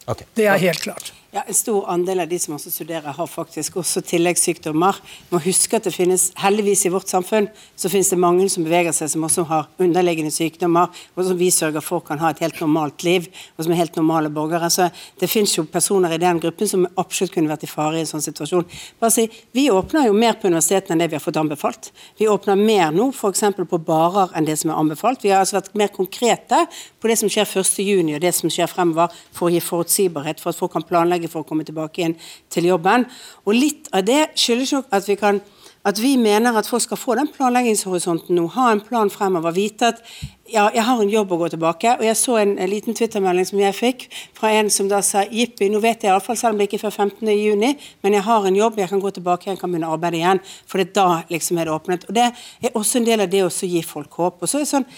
[0.06, 0.26] Okay.
[0.36, 1.12] Det er helt klart.
[1.32, 4.96] Ja, En stor andel av de som også studerer, har faktisk også tilleggssykdommer.
[5.30, 8.90] må huske at det finnes, Heldigvis i vårt samfunn så finnes det mange som beveger
[8.90, 12.58] seg som også har underliggende sykdommer, og som vi sørger for kan ha et helt
[12.60, 14.70] normalt liv, og som er helt normale borgere.
[14.70, 18.00] Så Det finnes jo personer i den gruppen som absolutt kunne vært i fare i
[18.00, 18.66] en sånn situasjon.
[18.98, 21.92] Bare si, Vi åpner jo mer på universitetene enn det vi har fått anbefalt.
[22.18, 23.44] Vi åpner mer nå f.eks.
[23.70, 25.22] på barer enn det som er anbefalt.
[25.22, 26.66] Vi har altså vært mer konkrete
[27.00, 30.50] på det som skjer 1.6 og det som skjer fremover, for å gi forutsigbarhet for
[30.50, 32.18] at folk kan planlegge planlegge for å komme tilbake igjen
[32.50, 33.06] til jobben.
[33.46, 35.40] Og litt av det skyldes nok at vi kan
[35.82, 39.88] at vi mener at folk skal få den planleggingshorisonten nå, ha en plan fremover, vite
[39.88, 40.02] at
[40.44, 41.94] ja, jeg har en jobb å gå tilbake.
[41.96, 44.04] Og jeg så en, en liten Twitter-melding som jeg fikk
[44.36, 46.84] fra en som da sa jippi, nå vet jeg iallfall, selv om det ikke er
[46.84, 49.96] før 15.6, men jeg har en jobb, jeg kan gå tilbake, jeg kan begynne å
[49.96, 50.42] arbeide igjen.
[50.68, 52.04] For det er da liksom er det åpnet.
[52.10, 54.44] Og det er også en del av det å gi folk håp.
[54.44, 54.88] Og så er det sånn,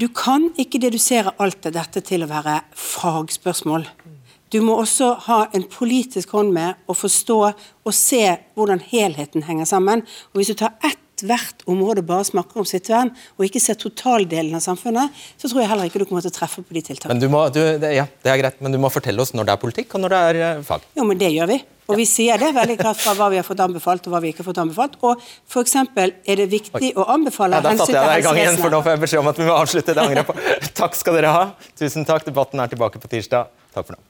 [0.00, 3.84] Du kan ikke dedusere alt av dette til å være fagspørsmål.
[4.50, 8.24] Du må også ha en politisk hånd med å forstå og se
[8.58, 10.02] hvordan helheten henger sammen.
[10.32, 13.76] Og Hvis du tar ett hvert område bare snakker om sitt vern, og ikke ser
[13.80, 16.82] totaldelen av samfunnet, så tror jeg heller ikke du kommer til å treffe på de
[16.86, 17.12] tiltakene.
[17.12, 19.50] Men du må, du, det, ja, det er greit, men du må fortelle oss når
[19.50, 20.86] det er politikk, og når det er uh, fag.
[20.96, 21.60] Jo, men det gjør vi.
[21.90, 24.30] Og vi sier det veldig klart fra hva vi har fått anbefalt og hva vi
[24.30, 24.94] ikke har fått anbefalt.
[25.02, 25.18] Og
[25.50, 25.74] f.eks.
[25.98, 28.80] er det viktig å anbefale ja, Da satte jeg deg i gang igjen, for nå
[28.86, 29.96] får jeg beskjed om at vi må avslutte.
[29.98, 30.38] Det angrer jeg på.
[30.84, 31.42] Takk skal dere ha.
[31.82, 32.22] Tusen takk.
[32.30, 33.50] Debatten er tilbake på tirsdag.
[33.74, 34.09] Takk for nå.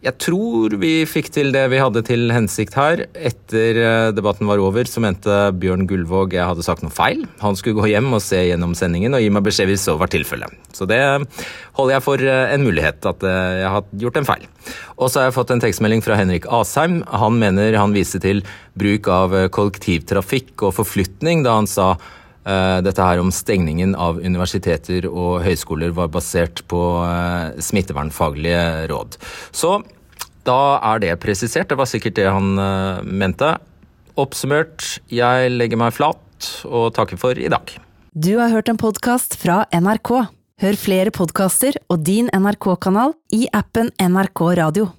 [0.00, 3.02] Jeg tror vi fikk til det vi hadde til hensikt her.
[3.12, 7.26] Etter eh, debatten var over, så mente Bjørn Gullvåg jeg hadde sagt noe feil.
[7.42, 10.08] Han skulle gå hjem og se gjennom sendingen og gi meg beskjed hvis så var
[10.08, 10.56] tilfellet.
[10.72, 11.02] Så det
[11.76, 14.46] holder jeg for eh, en mulighet, at eh, jeg har gjort en feil.
[14.96, 17.02] Og så har jeg fått en tekstmelding fra Henrik Asheim.
[17.20, 18.40] Han mener han viste til
[18.80, 21.90] bruk av kollektivtrafikk og forflytning da han sa
[22.40, 29.18] dette her om stengningen av universiteter og høyskoler var basert på uh, smittevernfaglige råd.
[29.52, 29.74] Så
[30.48, 31.68] da er det presisert.
[31.70, 33.54] Det var sikkert det han uh, mente.
[34.20, 37.74] Oppsummert, jeg legger meg flat og takker for i dag.
[38.10, 40.14] Du har hørt en podkast fra NRK.
[40.60, 44.90] Hør flere podkaster og din NRK-kanal i appen NRK Radio.